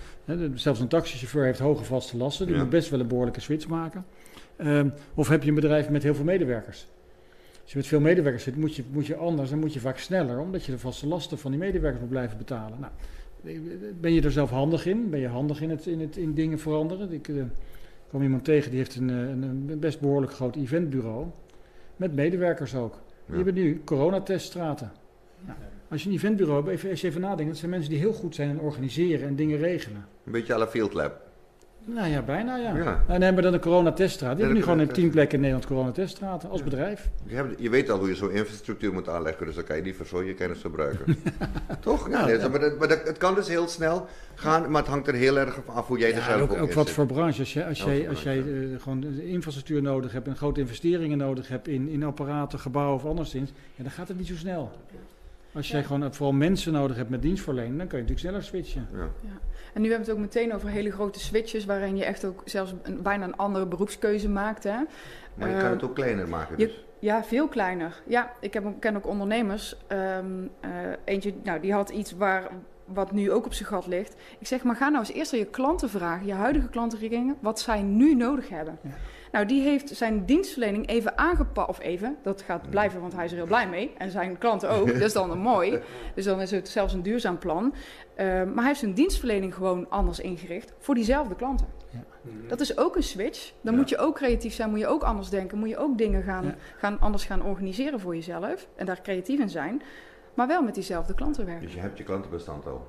[0.53, 4.05] zelfs een taxichauffeur heeft hoge vaste lasten, die moet best wel een behoorlijke switch maken.
[4.63, 6.87] Um, of heb je een bedrijf met heel veel medewerkers?
[7.61, 9.97] Als je met veel medewerkers zit, moet je, moet je anders, dan moet je vaak
[9.97, 12.79] sneller, omdat je de vaste lasten van die medewerkers moet blijven betalen.
[12.79, 12.91] Nou,
[13.99, 15.09] ben je er zelf handig in?
[15.09, 17.11] Ben je handig in, het, in, het, in dingen veranderen?
[17.11, 17.43] Ik uh,
[18.07, 21.25] kwam iemand tegen die heeft een, eh, een, een, best behoorlijk groot eventbureau.
[21.95, 22.93] Met medewerkers ook.
[22.93, 22.99] Ja.
[23.25, 24.91] Die hebben nu coronateststraten.
[25.45, 25.57] Nou,
[25.89, 28.13] als je een eventbureau hebt, even, als je even nadenkt, dat zijn mensen die heel
[28.13, 30.05] goed zijn in organiseren en dingen regelen.
[30.25, 31.30] Een beetje à la Field Lab.
[31.85, 32.75] Nou ja, bijna ja.
[32.75, 33.03] ja.
[33.07, 34.31] En hebben we dan een coronateststraat.
[34.31, 37.09] Die hebben nu gewoon in tien plekken in Nederland coronateststraten als bedrijf.
[37.25, 39.81] Je, hebt, je, weet al hoe je zo'n infrastructuur moet aanleggen, dus dan kan je
[39.81, 41.17] die voor je kennis gebruiken.
[41.79, 42.09] Toch?
[42.09, 45.07] Ja, nee, maar, dat, maar dat, het kan dus heel snel gaan, maar het hangt
[45.07, 47.39] er heel erg af hoe jij er zelf ook, ook wat voor branche.
[47.39, 51.47] Als, je, als jij, als jij uh, gewoon infrastructuur nodig hebt en grote investeringen nodig
[51.47, 54.71] hebt in, in apparaten, gebouwen of anderszins, ja, dan gaat het niet zo snel.
[55.53, 58.87] Als jij gewoon vooral mensen nodig hebt met dienstverlening, dan kun je natuurlijk sneller switchen.
[58.93, 59.07] Ja.
[59.21, 59.39] ja.
[59.73, 62.41] En nu hebben we het ook meteen over hele grote switches, waarin je echt ook
[62.45, 64.63] zelfs een, bijna een andere beroepskeuze maakt.
[64.63, 64.77] Hè.
[65.33, 66.83] Maar je kan het ehm, ook kleiner maken dus.
[66.99, 68.01] ja, veel kleiner.
[68.07, 69.75] Ja, ik heb, ken ook ondernemers.
[69.87, 70.69] Um, uh,
[71.05, 72.49] eentje, nou, die had iets waar,
[72.85, 74.15] wat nu ook op zijn gat ligt.
[74.39, 77.59] Ik zeg, maar ga nou eens eerst aan je klanten vragen, je huidige klanten, wat
[77.59, 78.79] zij nu nodig hebben.
[78.81, 78.89] Ja.
[79.31, 81.69] Nou, die heeft zijn dienstverlening even aangepast.
[81.69, 83.93] Of even, dat gaat blijven, want hij is er heel blij mee.
[83.97, 84.87] En zijn klanten ook.
[84.93, 85.79] dat is dan een mooi.
[86.15, 87.63] Dus dan is het zelfs een duurzaam plan.
[87.63, 91.67] Uh, maar hij heeft zijn dienstverlening gewoon anders ingericht voor diezelfde klanten.
[91.89, 92.03] Ja.
[92.47, 93.53] Dat is ook een switch.
[93.61, 95.57] Dan moet je ook creatief zijn, moet je ook anders denken.
[95.57, 98.67] Moet je ook dingen gaan, gaan, anders gaan organiseren voor jezelf.
[98.75, 99.81] En daar creatief in zijn.
[100.33, 101.65] Maar wel met diezelfde klanten werken.
[101.65, 102.87] Dus je hebt je klantenbestand al?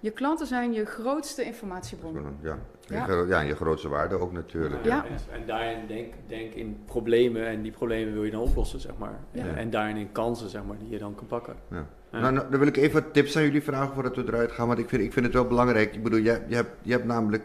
[0.00, 2.36] Je klanten zijn je grootste informatiebron.
[2.42, 2.58] Ja.
[2.88, 3.24] Ja.
[3.28, 4.84] ja, en je grootste waarde ook natuurlijk.
[4.84, 5.04] Ja.
[5.32, 9.18] En, daarin denk, denk in problemen en die problemen wil je dan oplossen, zeg maar.
[9.32, 11.54] En, en daarin in kansen, zeg maar, die je dan kan pakken.
[11.70, 11.86] Ja.
[12.10, 14.78] Nou, nou, dan wil ik even tips aan jullie vragen voordat we eruit gaan, want
[14.78, 15.94] ik vind, ik vind het wel belangrijk.
[15.94, 17.44] Ik bedoel, je, je, hebt, je hebt namelijk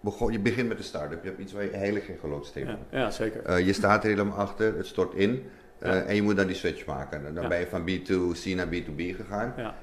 [0.00, 1.22] begon, je begint met een start-up.
[1.22, 2.78] Je hebt iets waar je heilig in gelooft, Steven.
[2.90, 3.50] Ja, ja zeker.
[3.50, 5.42] Uh, je staat er helemaal achter, het stort in.
[5.82, 7.26] Uh, en je moet dan die switch maken.
[7.26, 9.54] En dan ben je van B2C naar B2B gegaan.
[9.56, 9.74] Ja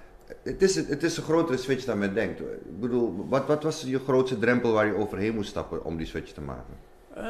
[0.43, 2.39] het is, het is een grotere switch dan men denkt.
[2.39, 6.07] Ik bedoel, wat, wat was je grootste drempel waar je overheen moest stappen om die
[6.07, 6.73] switch te maken?
[7.17, 7.23] Uh,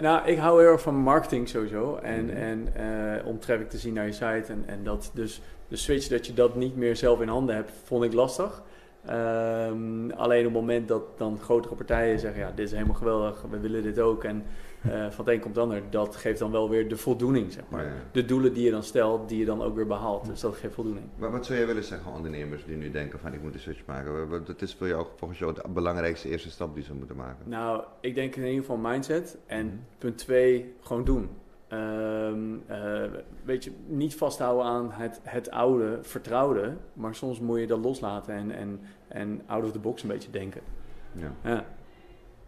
[0.00, 1.96] nou, ik hou heel erg van marketing sowieso.
[1.96, 4.44] En, mm en uh, om traffic te zien naar je site.
[4.46, 7.72] En, en dat dus de switch dat je dat niet meer zelf in handen hebt,
[7.84, 8.62] vond ik lastig.
[9.08, 13.44] Um, alleen op het moment dat dan grotere partijen zeggen, ja, dit is helemaal geweldig,
[13.50, 14.24] we willen dit ook.
[14.24, 14.44] En
[14.86, 17.62] uh, van het een komt het ander, dat geeft dan wel weer de voldoening, zeg
[17.68, 17.92] maar.
[18.12, 20.26] De doelen die je dan stelt, die je dan ook weer behaalt.
[20.26, 21.06] Dus dat geeft voldoening.
[21.16, 23.84] Maar wat zou jij willen zeggen, ondernemers die nu denken van ik moet een switch
[23.86, 24.28] maken?
[24.28, 27.48] Wat is voor jou volgens jou de belangrijkste eerste stap die ze moeten maken?
[27.48, 29.38] Nou, ik denk in ieder geval mindset.
[29.46, 29.76] En mhm.
[29.98, 31.28] punt twee, gewoon doen.
[31.72, 33.02] Um, uh,
[33.44, 38.34] weet je, niet vasthouden aan het, het oude, vertrouwde, maar soms moet je dat loslaten
[38.34, 40.60] en, en, en out of the box een beetje denken.
[41.12, 41.32] Ja.
[41.42, 41.64] ja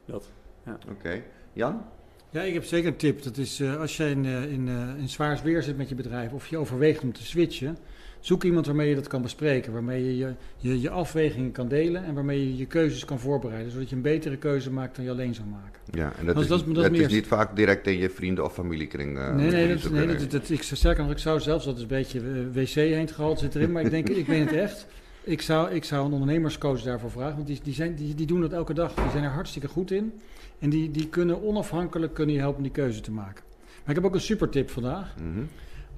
[0.05, 0.30] dat.
[0.64, 0.78] Ja.
[0.91, 1.22] Oké.
[1.53, 1.85] Jan?
[2.33, 3.22] Ja, ik heb zeker een tip.
[3.22, 5.95] Dat is uh, als jij in, uh, in, uh, in zwaars weer zit met je
[5.95, 7.78] bedrijf of je overweegt om te switchen,
[8.20, 12.05] zoek iemand waarmee je dat kan bespreken, waarmee je je, je, je afwegingen kan delen
[12.05, 15.11] en waarmee je je keuzes kan voorbereiden, zodat je een betere keuze maakt dan je
[15.11, 15.80] alleen zou maken.
[15.91, 19.14] Ja, en dat, is, dat, dat, is niet vaak direct in je vrienden- of familiekring.
[19.14, 21.89] nee, nee, dat, nee dat, dat, ik, sterker nog, ik zou zelfs, dat is een
[21.89, 24.87] beetje wc heen gehaald zit erin, maar ik denk, ik meen het echt.
[25.25, 28.41] Ik zou, ik zou een ondernemerscoach daarvoor vragen, want die, die, zijn, die, die doen
[28.41, 28.95] dat elke dag.
[28.95, 30.12] Die zijn er hartstikke goed in.
[30.59, 33.45] En die, die kunnen onafhankelijk kunnen je helpen die keuze te maken.
[33.55, 35.14] Maar ik heb ook een super tip vandaag.
[35.16, 35.45] Mhm.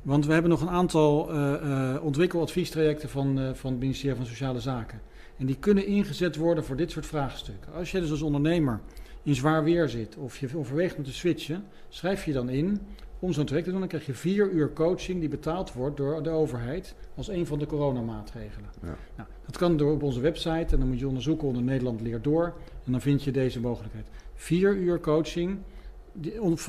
[0.03, 4.27] Want we hebben nog een aantal uh, uh, ontwikkeladviestrajecten van, uh, van het ministerie van
[4.27, 5.01] Sociale Zaken.
[5.39, 7.72] En die kunnen ingezet worden voor dit soort vraagstukken.
[7.72, 8.81] Als je dus als ondernemer
[9.22, 12.81] in zwaar weer zit of je overweegt om te switchen, schrijf je dan in
[13.25, 13.81] om zo'n traject te doen.
[13.81, 17.59] Dan krijg je vier uur coaching die betaald wordt door de overheid als een van
[17.59, 18.68] de coronamaatregelen.
[18.83, 18.97] Ja.
[19.16, 22.25] Nou, dat kan door op onze website en dan moet je onderzoeken onder Nederland leert
[22.25, 22.55] door
[22.85, 25.59] en dan vind je deze mogelijkheid vier uur coaching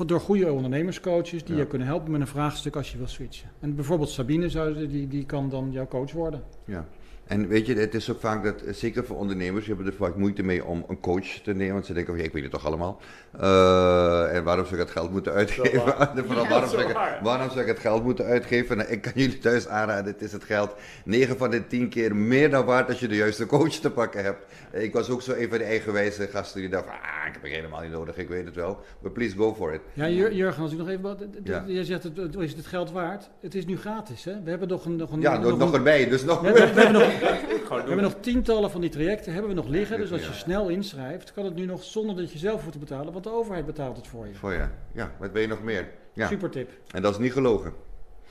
[0.06, 3.50] door goede ondernemerscoaches die je kunnen helpen met een vraagstuk als je wil switchen.
[3.60, 6.42] En bijvoorbeeld Sabine zou, die, die kan dan jouw coach worden.
[6.64, 6.88] Ja.
[7.26, 10.16] En weet je, het is ook vaak dat, zeker voor ondernemers, die hebben er vaak
[10.16, 11.72] moeite mee om een coach te nemen.
[11.72, 13.00] Want ze denken, oh, ja, ik weet het toch allemaal.
[13.40, 15.82] Uh, en waarom zou ik het geld moeten uitgeven?
[16.26, 18.76] Vooral waarom, zou ik, waarom zou ik het geld moeten uitgeven?
[18.76, 20.74] Nou, ik kan jullie thuis aanraden, het is het geld
[21.04, 24.24] 9 van de 10 keer meer dan waard als je de juiste coach te pakken
[24.24, 24.46] hebt.
[24.72, 27.52] Ik was ook zo een van de eigenwijze gasten die dachten, ah, ik heb het
[27.52, 28.80] helemaal niet nodig, ik weet het wel.
[29.00, 29.80] Maar please go for it.
[29.92, 31.24] Ja, Jurgen, als ik nog even wat...
[31.66, 33.30] Je zegt, het, is het geld waard?
[33.40, 34.42] Het is nu gratis, hè?
[34.42, 34.96] We hebben nog een...
[34.96, 36.40] Nog een ja, nog, nog, erbij, dus nog...
[36.40, 39.98] We, we, hebben nog, we hebben nog tientallen van die trajecten hebben we nog liggen.
[39.98, 42.78] Dus als je snel inschrijft, kan het nu nog zonder dat je zelf hoeft te
[42.78, 43.12] betalen.
[43.12, 44.34] Want de overheid betaalt het voor je.
[44.34, 44.66] Voor je.
[44.92, 45.88] Ja, wat ben je nog meer?
[46.12, 46.26] Ja.
[46.26, 46.70] Super tip.
[46.90, 47.72] En dat is niet gelogen.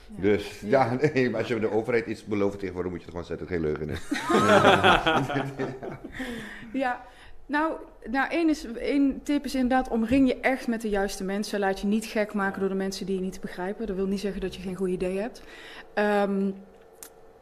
[0.08, 3.28] Dus ja, nee, maar als je de overheid iets belooft tegenwoordig, moet je het gewoon
[3.28, 4.00] zetten, geen leugen is.
[6.82, 7.04] ja,
[7.46, 7.72] nou,
[8.10, 11.58] nou één, is, één tip is inderdaad, omring je echt met de juiste mensen.
[11.58, 13.86] Laat je niet gek maken door de mensen die je niet begrijpen.
[13.86, 15.42] Dat wil niet zeggen dat je geen goed idee hebt.
[16.28, 16.54] Um,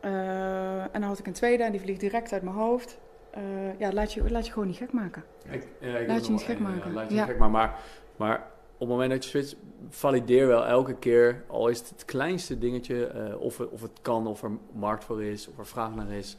[0.04, 2.98] uh, en dan had ik een tweede en die vliegt direct uit mijn hoofd.
[3.36, 5.24] Uh, ja, laat je, laat je gewoon niet gek maken.
[5.50, 6.92] Ik, ja, ik laat je niet gek maken.
[6.92, 7.52] laat je niet gek maken.
[7.52, 7.78] Maar,
[8.16, 8.36] maar
[8.74, 9.56] op het moment dat je switcht,
[9.88, 14.26] valideer wel elke keer, al is het het kleinste dingetje, uh, of, of het kan,
[14.26, 16.36] of er markt voor is, of er vraag naar is.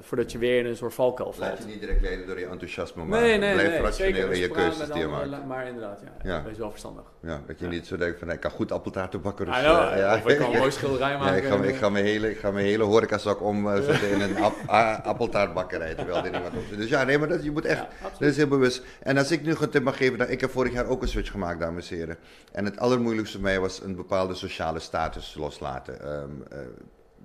[0.00, 1.48] Voordat je weer in een soort valkuil valt.
[1.50, 4.38] Laat je niet direct leiden door je enthousiasme, maar nee, nee, blijf nee, rationeel in
[4.40, 5.46] je Dus keuzes die je maakt.
[5.46, 6.40] Maar inderdaad, ja, Ja.
[6.42, 7.02] dat is wel verstandig.
[7.20, 7.70] Ja, dat je Ja.
[7.70, 9.46] niet zo denkt van, ik kan goed appeltaarten bakken.
[9.46, 10.14] Dus, know, eh, ja.
[10.14, 11.36] Of ik kan een mooi schilderij Ja, maken.
[11.36, 15.04] ik, ga, ik, ga mijn hele, ik ga mijn hele horecazak omzetten in een ap-
[15.04, 16.78] appeltaartbakkerij, terwijl er niemand op zit.
[16.78, 17.88] Dus ja, nee, maar dat, je moet echt, Ja,
[18.18, 18.82] dat is heel bewust.
[19.02, 21.08] En als ik nu een tip mag geven, dan, ik heb vorig jaar ook een
[21.08, 22.16] switch gemaakt, dames en heren.
[22.52, 26.00] En het allermoeilijkste voor mij was een bepaalde sociale status loslaten.
[26.00, 26.58] Ehm, eh,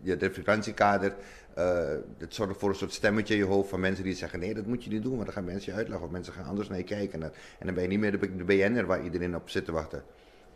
[0.02, 1.16] je de frequentiekader, eh,
[2.18, 4.66] het zorgt voor een soort stemmetje in je hoofd van mensen die zeggen: nee, dat
[4.66, 6.78] moet je niet doen, want dan gaan mensen je uitleggen of mensen gaan anders naar
[6.78, 7.14] je kijken.
[7.14, 9.72] En, dan- en dan ben je niet meer de BN'er waar iedereen op zit te
[9.72, 10.04] wachten.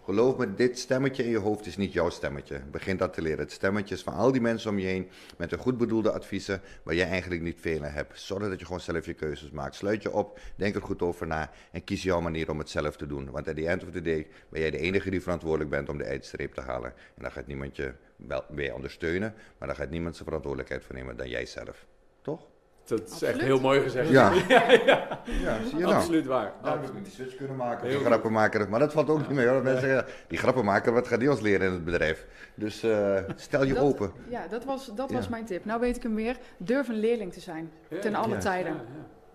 [0.06, 2.62] Geloof me, dit stemmetje in je hoofd is niet jouw stemmetje.
[2.72, 3.39] Begin dat te leren.
[3.39, 6.62] Het stemmetje is van al die mensen om je heen met een goed bedoelde adviezen
[6.84, 8.20] waar jij eigenlijk niet veel aan hebt.
[8.20, 9.76] Zorg dat je gewoon zelf je keuzes maakt.
[9.76, 12.95] Sluit je op, denk er goed over na en kies jouw manier om het zelf
[12.95, 13.32] te doen.
[13.32, 15.97] Want at the end of the day ben jij de enige die verantwoordelijk bent om
[15.97, 16.93] de eindstreep te halen.
[17.16, 20.95] En dan gaat niemand je wel weer ondersteunen, maar dan gaat niemand zijn verantwoordelijkheid voor
[20.95, 21.86] nemen dan jij zelf.
[22.22, 22.53] Toch?
[22.86, 24.09] Dat is echt heel mooi gezegd.
[24.09, 24.31] Ja.
[24.47, 25.19] ja, ja.
[25.41, 25.95] Ja, zie je nou.
[25.95, 26.51] absoluut waar.
[26.63, 27.88] Daar heb ik die switch kunnen maken.
[27.88, 28.69] Heel Die grappenmaker.
[28.69, 29.63] Maar dat valt ook niet mee hoor.
[29.63, 32.25] Mensen zeggen, die grappenmaker, wat gaat die ons leren in het bedrijf?
[32.55, 34.11] Dus eh, stel je Dat- open.
[34.29, 35.15] Ja, dat was, dat Ja.
[35.15, 35.65] was mijn tip.
[35.65, 36.38] Nou weet ik hem weer.
[36.57, 37.71] Durf een leerling te zijn.
[37.88, 38.39] Ja, ten ja, alle ja.
[38.39, 38.75] tijden.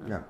[0.05, 0.26] Ja,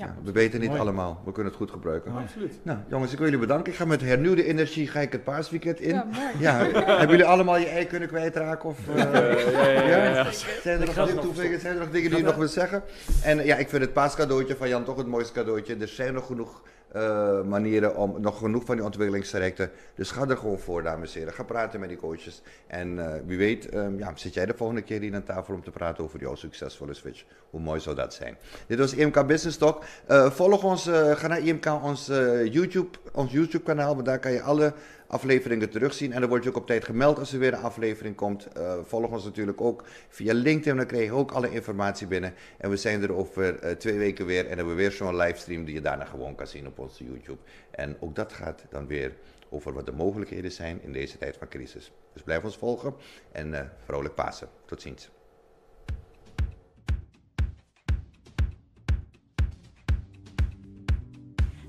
[0.00, 0.14] ja.
[0.22, 0.80] We weten niet Mooi.
[0.80, 1.22] allemaal.
[1.24, 2.12] We kunnen het goed gebruiken.
[2.12, 2.58] Absoluut.
[2.62, 3.72] Nou, jongens, ik wil jullie bedanken.
[3.72, 5.94] Ik ga met hernieuwde energie ga ik het paasweekend in.
[5.94, 6.26] Ja, mooi.
[6.38, 8.68] Ja, hebben jullie allemaal je ei kunnen kwijtraken?
[8.68, 10.30] Of, eh, Eh, ja, ja, ja, ja.
[10.62, 12.82] Zijn er, nog zijn er nog dingen die je nog wil zeggen?
[13.22, 15.76] En ja, ik vind het paascadeautje van Jan toch het mooiste cadeautje.
[15.76, 16.62] Er zijn nog genoeg
[16.92, 19.70] eh, manieren om, nog genoeg van die ontwikkelingstrajecten.
[19.94, 21.34] Dus ga er gewoon voor, dames en heren.
[21.34, 22.42] Ga praten met die coaches.
[22.66, 25.62] En eh, wie weet, ehm, ja, zit jij de volgende keer hier aan tafel om
[25.62, 27.24] te praten over jouw succesvolle switch.
[27.50, 28.36] Hoe mooi zou dat zijn?
[28.66, 29.84] Dit was IMK Business Talk.
[30.06, 32.06] Eh, volg ons, ga naar IMK, ons,
[32.50, 34.72] YouTube, ons YouTube kanaal, want daar kan je alle
[35.10, 36.12] afleveringen terugzien.
[36.12, 38.46] En dan word je ook op tijd gemeld als er weer een aflevering komt.
[38.46, 42.34] Eh, volg ons natuurlijk ook via LinkedIn, dan krijg je ook alle informatie binnen.
[42.58, 45.64] En we zijn er over eh, twee weken weer en hebben we weer zo'n livestream
[45.64, 47.38] die je daarna gewoon kan zien op onze YouTube.
[47.70, 49.12] En ook dat gaat dan weer
[49.48, 51.92] over wat de mogelijkheden zijn in deze tijd van crisis.
[52.12, 52.94] Dus blijf ons volgen
[53.32, 54.48] en eh vrolijk Pasen.
[54.66, 55.19] Tot ziens.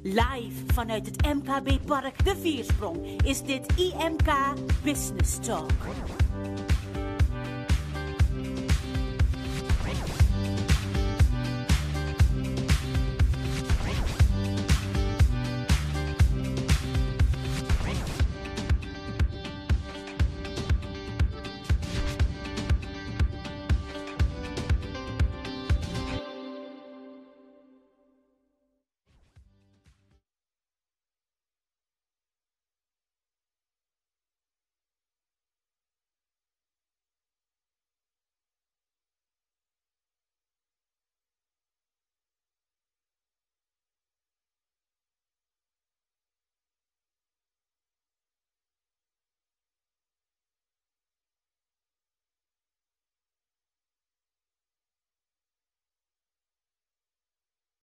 [0.03, 4.33] Live vanuit het MKB Park De Viersprong is dit IMK
[4.83, 5.71] Business Talk.